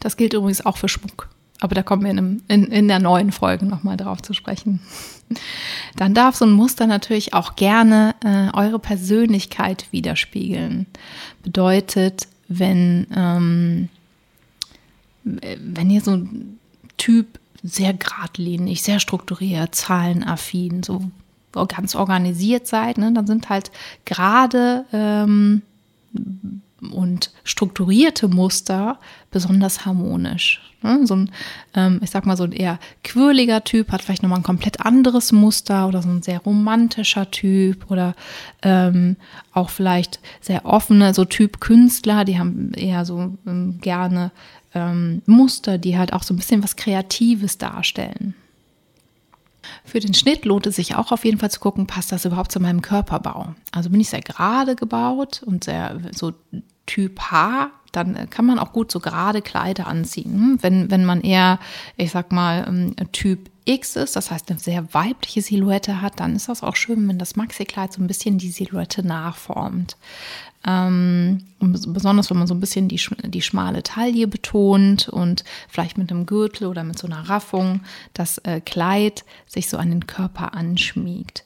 Das 0.00 0.18
gilt 0.18 0.34
übrigens 0.34 0.64
auch 0.64 0.76
für 0.76 0.88
Schmuck. 0.88 1.30
Aber 1.60 1.74
da 1.74 1.82
kommen 1.82 2.02
wir 2.02 2.10
in, 2.10 2.18
einem, 2.18 2.42
in, 2.48 2.64
in 2.64 2.88
der 2.88 2.98
neuen 2.98 3.32
Folge 3.32 3.64
nochmal 3.64 3.96
drauf 3.96 4.20
zu 4.20 4.34
sprechen. 4.34 4.80
Dann 5.96 6.14
darf 6.14 6.36
so 6.36 6.44
ein 6.44 6.52
Muster 6.52 6.86
natürlich 6.86 7.34
auch 7.34 7.56
gerne 7.56 8.14
äh, 8.24 8.54
eure 8.56 8.78
Persönlichkeit 8.78 9.86
widerspiegeln. 9.90 10.86
Bedeutet, 11.42 12.28
wenn, 12.48 13.06
ähm, 13.14 13.88
wenn 15.24 15.90
ihr 15.90 16.00
so 16.02 16.12
ein 16.12 16.58
Typ 16.98 17.40
sehr 17.62 17.94
geradlinig, 17.94 18.82
sehr 18.82 19.00
strukturiert, 19.00 19.74
zahlenaffin, 19.74 20.82
so 20.82 21.10
ganz 21.68 21.94
organisiert 21.94 22.66
seid, 22.66 22.98
ne, 22.98 23.12
dann 23.12 23.26
sind 23.26 23.48
halt 23.48 23.70
gerade 24.04 24.84
ähm, 24.92 25.62
und 26.92 27.32
strukturierte 27.44 28.28
Muster 28.28 28.98
besonders 29.30 29.86
harmonisch. 29.86 30.60
Ne? 30.86 31.06
So 31.06 31.16
ein, 31.16 31.30
ähm, 31.74 32.00
ich 32.02 32.10
sag 32.10 32.26
mal, 32.26 32.36
so 32.36 32.44
ein 32.44 32.52
eher 32.52 32.78
quirliger 33.04 33.64
Typ 33.64 33.92
hat 33.92 34.02
vielleicht 34.02 34.22
nochmal 34.22 34.38
ein 34.40 34.44
komplett 34.44 34.80
anderes 34.80 35.32
Muster 35.32 35.88
oder 35.88 36.02
so 36.02 36.08
ein 36.08 36.22
sehr 36.22 36.38
romantischer 36.40 37.30
Typ 37.30 37.90
oder 37.90 38.14
ähm, 38.62 39.16
auch 39.52 39.70
vielleicht 39.70 40.20
sehr 40.40 40.64
offene, 40.64 41.12
so 41.12 41.24
Typ 41.24 41.60
Künstler, 41.60 42.24
die 42.24 42.38
haben 42.38 42.72
eher 42.74 43.04
so 43.04 43.34
ähm, 43.46 43.78
gerne 43.80 44.30
ähm, 44.74 45.22
Muster, 45.26 45.78
die 45.78 45.98
halt 45.98 46.12
auch 46.12 46.22
so 46.22 46.34
ein 46.34 46.36
bisschen 46.36 46.62
was 46.62 46.76
Kreatives 46.76 47.58
darstellen. 47.58 48.34
Für 49.84 50.00
den 50.00 50.14
Schnitt 50.14 50.44
lohnt 50.44 50.66
es 50.66 50.76
sich 50.76 50.94
auch 50.94 51.12
auf 51.12 51.24
jeden 51.24 51.38
Fall 51.38 51.50
zu 51.50 51.60
gucken, 51.60 51.86
passt 51.86 52.12
das 52.12 52.24
überhaupt 52.24 52.52
zu 52.52 52.60
meinem 52.60 52.82
Körperbau? 52.82 53.54
Also 53.72 53.90
bin 53.90 54.00
ich 54.00 54.10
sehr 54.10 54.20
gerade 54.20 54.76
gebaut 54.76 55.42
und 55.44 55.64
sehr 55.64 56.00
so 56.12 56.32
Typ 56.86 57.18
H, 57.20 57.70
dann 57.96 58.14
äh, 58.14 58.26
kann 58.26 58.46
man 58.46 58.58
auch 58.58 58.72
gut 58.72 58.92
so 58.92 59.00
gerade 59.00 59.42
Kleider 59.42 59.86
anziehen. 59.86 60.32
Hm? 60.32 60.58
Wenn, 60.60 60.90
wenn 60.90 61.04
man 61.04 61.22
eher, 61.22 61.58
ich 61.96 62.10
sag 62.10 62.32
mal, 62.32 62.64
ähm, 62.68 62.94
Typ 63.12 63.50
X 63.64 63.96
ist, 63.96 64.14
das 64.14 64.30
heißt 64.30 64.48
eine 64.50 64.60
sehr 64.60 64.94
weibliche 64.94 65.42
Silhouette 65.42 66.00
hat, 66.00 66.20
dann 66.20 66.36
ist 66.36 66.48
das 66.48 66.62
auch 66.62 66.76
schön, 66.76 67.08
wenn 67.08 67.18
das 67.18 67.34
Maxi-Kleid 67.34 67.92
so 67.92 68.00
ein 68.00 68.06
bisschen 68.06 68.38
die 68.38 68.50
Silhouette 68.50 69.04
nachformt. 69.04 69.96
Ähm, 70.64 71.44
besonders 71.60 72.30
wenn 72.30 72.38
man 72.38 72.46
so 72.46 72.54
ein 72.54 72.60
bisschen 72.60 72.88
die, 72.88 73.00
die 73.24 73.42
schmale 73.42 73.82
Taille 73.82 74.26
betont 74.26 75.08
und 75.08 75.44
vielleicht 75.68 75.98
mit 75.98 76.10
einem 76.10 76.26
Gürtel 76.26 76.66
oder 76.66 76.82
mit 76.82 76.98
so 76.98 77.06
einer 77.06 77.28
Raffung 77.28 77.80
das 78.14 78.38
äh, 78.38 78.60
Kleid 78.60 79.24
sich 79.46 79.68
so 79.68 79.76
an 79.78 79.90
den 79.90 80.06
Körper 80.06 80.54
anschmiegt. 80.54 81.44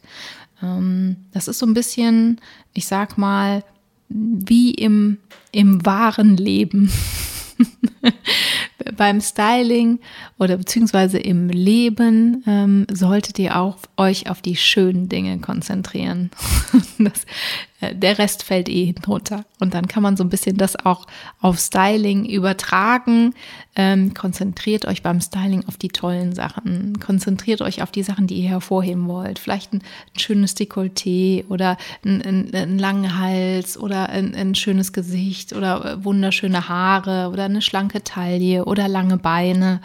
Ähm, 0.63 1.17
das 1.33 1.49
ist 1.49 1.59
so 1.59 1.67
ein 1.67 1.75
bisschen, 1.75 2.41
ich 2.73 2.87
sag 2.87 3.19
mal, 3.19 3.63
wie 4.11 4.73
im, 4.73 5.19
im 5.53 5.85
wahren 5.87 6.37
Leben. 6.37 6.91
Beim 8.97 9.21
Styling 9.21 10.01
oder 10.39 10.57
beziehungsweise 10.57 11.19
im 11.19 11.49
Leben 11.49 12.43
ähm, 12.47 12.87
solltet 12.93 13.39
ihr 13.39 13.57
auch 13.57 13.77
euch 13.97 14.31
auf 14.31 14.43
die 14.43 14.57
schönen 14.57 15.09
Dinge 15.09 15.39
konzentrieren. 15.39 16.31
das, 16.99 17.27
äh, 17.81 17.95
der 17.95 18.19
Rest 18.19 18.43
fällt 18.43 18.69
eh 18.69 18.87
hinten 18.87 19.05
runter. 19.05 19.45
Und 19.59 19.75
dann 19.75 19.89
kann 19.89 20.03
man 20.03 20.17
so 20.17 20.25
ein 20.25 20.31
bisschen 20.31 20.57
das 20.57 20.77
auch 20.77 21.07
auf 21.41 21.59
Styling 21.59 22.25
übertragen. 22.25 23.35
Ähm, 23.77 24.15
konzentriert 24.15 24.87
euch 24.87 25.03
beim 25.03 25.21
Styling 25.21 25.65
auf 25.67 25.77
die 25.77 25.89
tollen 25.89 26.35
Sachen. 26.35 26.99
Konzentriert 27.01 27.63
euch 27.63 27.83
auf 27.83 27.91
die 27.91 28.03
Sachen, 28.03 28.27
die 28.27 28.43
ihr 28.43 28.49
hervorheben 28.49 29.07
wollt. 29.09 29.39
Vielleicht 29.39 29.73
ein, 29.73 29.83
ein 30.15 30.19
schönes 30.19 30.57
Dekolleté 30.57 31.47
oder 31.49 31.77
ein, 32.05 32.23
ein, 32.23 32.55
ein 32.55 32.79
langen 32.79 33.19
Hals 33.19 33.79
oder 33.79 34.09
ein, 34.09 34.35
ein 34.35 34.55
schönes 34.55 34.93
Gesicht 34.93 35.53
oder 35.53 35.85
äh, 35.85 36.05
wunderschöne 36.05 36.69
Haare 36.69 37.31
oder 37.31 37.45
eine 37.45 37.63
schlanke 37.63 38.03
Taille 38.03 38.65
oder 38.71 38.89
lange 38.89 39.19
Beine. 39.19 39.81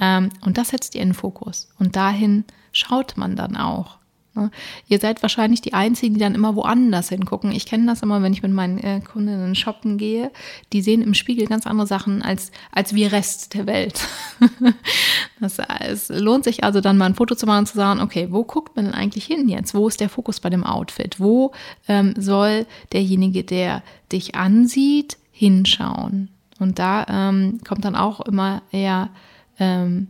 Ähm, 0.00 0.30
und 0.44 0.58
das 0.58 0.70
setzt 0.70 0.94
ihr 0.94 1.02
in 1.02 1.10
den 1.10 1.14
Fokus. 1.14 1.68
Und 1.78 1.94
dahin 1.96 2.44
schaut 2.72 3.16
man 3.16 3.36
dann 3.36 3.56
auch. 3.56 3.98
Ne? 4.34 4.50
Ihr 4.88 4.98
seid 4.98 5.22
wahrscheinlich 5.22 5.60
die 5.60 5.74
Einzigen, 5.74 6.14
die 6.14 6.20
dann 6.20 6.34
immer 6.34 6.56
woanders 6.56 7.10
hingucken. 7.10 7.52
Ich 7.52 7.66
kenne 7.66 7.86
das 7.86 8.02
immer, 8.02 8.22
wenn 8.22 8.32
ich 8.32 8.42
mit 8.42 8.52
meinen 8.52 8.78
äh, 8.78 9.00
Kundinnen 9.00 9.54
shoppen 9.54 9.98
gehe. 9.98 10.30
Die 10.72 10.80
sehen 10.80 11.02
im 11.02 11.14
Spiegel 11.14 11.46
ganz 11.46 11.66
andere 11.66 11.86
Sachen 11.86 12.22
als, 12.22 12.50
als 12.70 12.94
wir 12.94 13.12
Rest 13.12 13.54
der 13.54 13.66
Welt. 13.66 14.00
das, 15.40 15.58
es 15.80 16.08
lohnt 16.08 16.44
sich 16.44 16.64
also 16.64 16.80
dann 16.80 16.98
mal 16.98 17.06
ein 17.06 17.14
Foto 17.14 17.34
zu 17.34 17.46
machen 17.46 17.60
und 17.60 17.66
zu 17.66 17.76
sagen, 17.76 18.00
okay, 18.00 18.28
wo 18.30 18.44
guckt 18.44 18.74
man 18.76 18.86
denn 18.86 18.94
eigentlich 18.94 19.26
hin 19.26 19.48
jetzt? 19.48 19.74
Wo 19.74 19.86
ist 19.86 20.00
der 20.00 20.08
Fokus 20.08 20.40
bei 20.40 20.50
dem 20.50 20.64
Outfit? 20.64 21.20
Wo 21.20 21.52
ähm, 21.88 22.14
soll 22.16 22.66
derjenige, 22.92 23.44
der 23.44 23.82
dich 24.10 24.34
ansieht, 24.34 25.18
hinschauen? 25.30 26.30
Und 26.62 26.78
da 26.78 27.06
ähm, 27.08 27.60
kommt 27.66 27.84
dann 27.84 27.96
auch 27.96 28.20
immer 28.20 28.62
eher 28.70 29.10
ähm, 29.58 30.08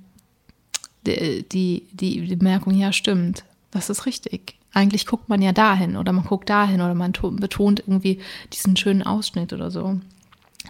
die, 1.07 1.45
die, 1.51 1.87
die 1.93 2.37
Bemerkung, 2.37 2.75
ja, 2.75 2.93
stimmt 2.93 3.45
das 3.73 3.91
ist 3.91 4.07
richtig. 4.07 4.55
Eigentlich 4.73 5.07
guckt 5.07 5.29
man 5.29 5.43
ja 5.43 5.53
dahin 5.53 5.97
oder 5.97 6.13
man 6.13 6.25
guckt 6.25 6.49
dahin 6.49 6.81
oder 6.81 6.95
man 6.95 7.13
betont 7.13 7.81
irgendwie 7.81 8.21
diesen 8.53 8.77
schönen 8.77 9.03
Ausschnitt 9.03 9.53
oder 9.53 9.71
so. 9.71 10.01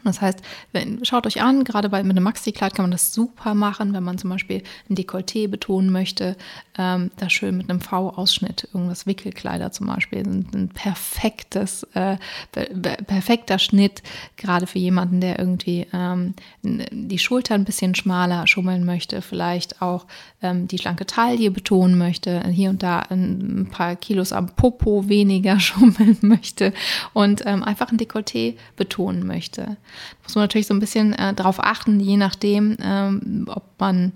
Das 0.05 0.21
heißt, 0.21 0.41
wenn, 0.73 1.05
schaut 1.05 1.27
euch 1.27 1.43
an, 1.43 1.65
gerade 1.65 1.89
bei, 1.89 2.03
mit 2.03 2.17
einem 2.17 2.25
Maxi-Kleid 2.25 2.75
kann 2.75 2.85
man 2.85 2.91
das 2.91 3.13
super 3.15 3.55
machen, 3.55 3.93
wenn 3.93 4.03
man 4.03 4.19
zum 4.19 4.31
Beispiel 4.31 4.63
ein 4.91 4.97
Dekolleté 4.97 5.49
betonen 5.49 5.91
möchte, 5.91 6.37
ähm, 6.77 7.11
das 7.17 7.33
schön 7.33 7.57
mit 7.57 7.71
einem 7.71 7.81
V-Ausschnitt, 7.81 8.69
irgendwas 8.73 9.07
Wickelkleider 9.07 9.71
zum 9.71 9.87
Beispiel, 9.87 10.21
ein, 10.21 10.47
ein 10.55 10.69
perfektes, 10.69 11.85
äh, 11.95 12.17
perfekter 13.07 13.59
Schnitt, 13.59 14.03
gerade 14.37 14.67
für 14.67 14.79
jemanden, 14.79 15.21
der 15.21 15.39
irgendwie 15.39 15.87
ähm, 15.93 16.35
die 16.63 17.19
Schulter 17.19 17.55
ein 17.55 17.65
bisschen 17.65 17.95
schmaler 17.95 18.47
schummeln 18.47 18.85
möchte, 18.85 19.23
vielleicht 19.23 19.83
auch 19.83 20.07
ähm, 20.43 20.67
die 20.67 20.79
schlanke 20.79 21.07
Taille 21.07 21.51
betonen 21.51 21.97
möchte, 21.97 22.43
hier 22.49 22.71
und 22.71 22.83
da 22.83 23.01
ein 23.11 23.69
paar 23.71 23.95
Kilos 23.97 24.33
am 24.33 24.47
Popo 24.47 25.09
weniger 25.09 25.61
schummeln 25.61 26.19
möchte 26.23 26.73
und 27.13 27.43
ähm, 27.47 27.63
einfach 27.63 27.93
ein 27.93 27.99
Dekolleté 27.99 28.57
betonen 28.77 29.27
möchte 29.27 29.77
muss 30.23 30.35
man 30.35 30.45
natürlich 30.45 30.67
so 30.67 30.75
ein 30.75 30.81
bisschen 30.81 31.13
äh, 31.15 31.35
darauf 31.35 31.63
achten, 31.63 32.01
je 32.01 32.17
nachdem, 32.17 32.77
ähm, 32.83 33.47
ob 33.49 33.65
man 33.79 34.13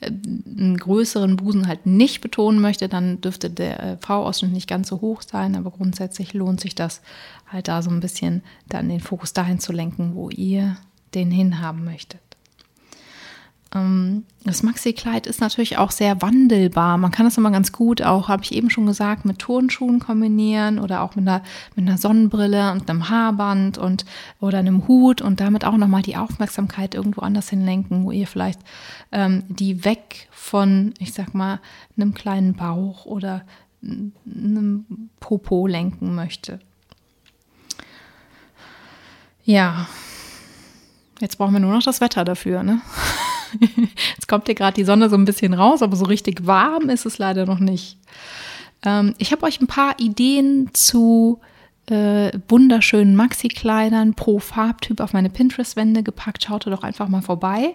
äh, 0.00 0.06
einen 0.06 0.76
größeren 0.76 1.36
Busen 1.36 1.66
halt 1.66 1.86
nicht 1.86 2.20
betonen 2.20 2.60
möchte, 2.60 2.88
dann 2.88 3.20
dürfte 3.20 3.50
der 3.50 3.82
äh, 3.82 3.96
V-Ausschnitt 3.98 4.52
nicht 4.52 4.68
ganz 4.68 4.88
so 4.88 5.00
hoch 5.00 5.22
sein, 5.22 5.56
aber 5.56 5.70
grundsätzlich 5.70 6.34
lohnt 6.34 6.60
sich 6.60 6.74
das 6.74 7.02
halt 7.46 7.68
da 7.68 7.82
so 7.82 7.90
ein 7.90 8.00
bisschen 8.00 8.42
dann 8.68 8.88
den 8.88 9.00
Fokus 9.00 9.32
dahin 9.32 9.58
zu 9.58 9.72
lenken, 9.72 10.14
wo 10.14 10.30
ihr 10.30 10.76
den 11.14 11.30
hinhaben 11.30 11.84
möchtet. 11.84 12.20
Ähm, 13.74 14.24
das 14.44 14.62
Maxi-Kleid 14.62 15.26
ist 15.26 15.40
natürlich 15.40 15.78
auch 15.78 15.90
sehr 15.90 16.22
wandelbar. 16.22 16.96
Man 16.98 17.10
kann 17.10 17.26
das 17.26 17.36
immer 17.36 17.50
ganz 17.50 17.72
gut 17.72 18.02
auch, 18.02 18.28
habe 18.28 18.42
ich 18.42 18.52
eben 18.52 18.70
schon 18.70 18.86
gesagt, 18.86 19.24
mit 19.24 19.38
Turnschuhen 19.38 20.00
kombinieren 20.00 20.78
oder 20.78 21.02
auch 21.02 21.14
mit 21.14 21.28
einer, 21.28 21.42
mit 21.76 21.86
einer 21.86 21.98
Sonnenbrille 21.98 22.72
und 22.72 22.88
einem 22.88 23.08
Haarband 23.08 23.78
und 23.78 24.04
oder 24.40 24.58
einem 24.58 24.88
Hut 24.88 25.20
und 25.20 25.40
damit 25.40 25.64
auch 25.64 25.76
nochmal 25.76 26.02
die 26.02 26.16
Aufmerksamkeit 26.16 26.94
irgendwo 26.94 27.20
anders 27.20 27.50
hinlenken, 27.50 28.04
wo 28.04 28.10
ihr 28.10 28.26
vielleicht 28.26 28.60
ähm, 29.12 29.44
die 29.48 29.84
weg 29.84 30.28
von, 30.30 30.94
ich 30.98 31.12
sag 31.12 31.34
mal, 31.34 31.60
einem 31.96 32.14
kleinen 32.14 32.54
Bauch 32.54 33.04
oder 33.06 33.44
einem 33.82 34.84
Popo 35.20 35.66
lenken 35.66 36.14
möchte. 36.14 36.60
Ja, 39.44 39.86
jetzt 41.20 41.38
brauchen 41.38 41.54
wir 41.54 41.60
nur 41.60 41.72
noch 41.72 41.82
das 41.82 42.00
Wetter 42.00 42.24
dafür, 42.24 42.62
ne? 42.62 42.80
Jetzt 44.14 44.28
kommt 44.28 44.46
hier 44.46 44.54
gerade 44.54 44.74
die 44.74 44.84
Sonne 44.84 45.08
so 45.08 45.16
ein 45.16 45.24
bisschen 45.24 45.54
raus, 45.54 45.82
aber 45.82 45.96
so 45.96 46.04
richtig 46.04 46.46
warm 46.46 46.88
ist 46.88 47.06
es 47.06 47.18
leider 47.18 47.46
noch 47.46 47.60
nicht. 47.60 47.98
Ähm, 48.84 49.14
ich 49.18 49.32
habe 49.32 49.44
euch 49.44 49.60
ein 49.60 49.66
paar 49.66 49.98
Ideen 49.98 50.70
zu 50.72 51.40
äh, 51.86 52.30
wunderschönen 52.48 53.16
Maxi-Kleidern 53.16 54.14
pro 54.14 54.38
Farbtyp 54.38 55.00
auf 55.00 55.12
meine 55.12 55.30
Pinterest-Wände 55.30 56.02
gepackt. 56.02 56.44
Schaut 56.44 56.66
doch 56.66 56.82
einfach 56.82 57.08
mal 57.08 57.22
vorbei. 57.22 57.74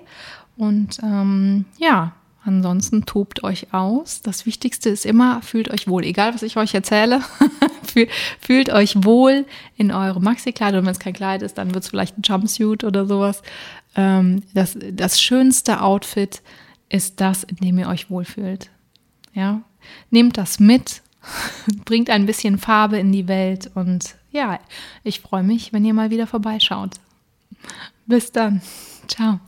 Und 0.57 0.99
ähm, 1.03 1.65
ja, 1.77 2.13
ansonsten 2.45 3.05
tobt 3.05 3.43
euch 3.43 3.73
aus. 3.73 4.21
Das 4.21 4.45
Wichtigste 4.45 4.89
ist 4.89 5.05
immer, 5.05 5.41
fühlt 5.41 5.69
euch 5.69 5.87
wohl. 5.87 6.05
Egal, 6.05 6.33
was 6.33 6.43
ich 6.43 6.55
euch 6.55 6.73
erzähle, 6.73 7.21
fühlt 8.39 8.71
euch 8.71 9.03
wohl 9.03 9.45
in 9.75 9.91
eure 9.91 10.21
Maxi-Kleidung. 10.21 10.79
Und 10.79 10.85
wenn 10.85 10.93
es 10.93 10.99
kein 10.99 11.13
Kleid 11.13 11.41
ist, 11.41 11.57
dann 11.57 11.73
wird 11.73 11.83
es 11.83 11.89
vielleicht 11.89 12.17
ein 12.17 12.21
Jumpsuit 12.23 12.83
oder 12.83 13.05
sowas 13.05 13.41
ähm, 13.95 14.43
das, 14.53 14.77
das 14.91 15.21
schönste 15.21 15.81
Outfit 15.81 16.41
ist 16.89 17.19
das, 17.21 17.43
in 17.43 17.57
dem 17.57 17.79
ihr 17.79 17.87
euch 17.87 18.09
wohlfühlt. 18.09 18.69
Ja, 19.33 19.61
nehmt 20.09 20.37
das 20.37 20.59
mit, 20.59 21.01
bringt 21.85 22.09
ein 22.09 22.25
bisschen 22.25 22.57
Farbe 22.57 22.97
in 22.97 23.11
die 23.11 23.27
Welt 23.27 23.71
und 23.75 24.15
ja, 24.31 24.59
ich 25.03 25.21
freue 25.21 25.43
mich, 25.43 25.73
wenn 25.73 25.85
ihr 25.85 25.93
mal 25.93 26.09
wieder 26.09 26.27
vorbeischaut. 26.27 26.95
Bis 28.05 28.31
dann. 28.31 28.61
Ciao. 29.07 29.39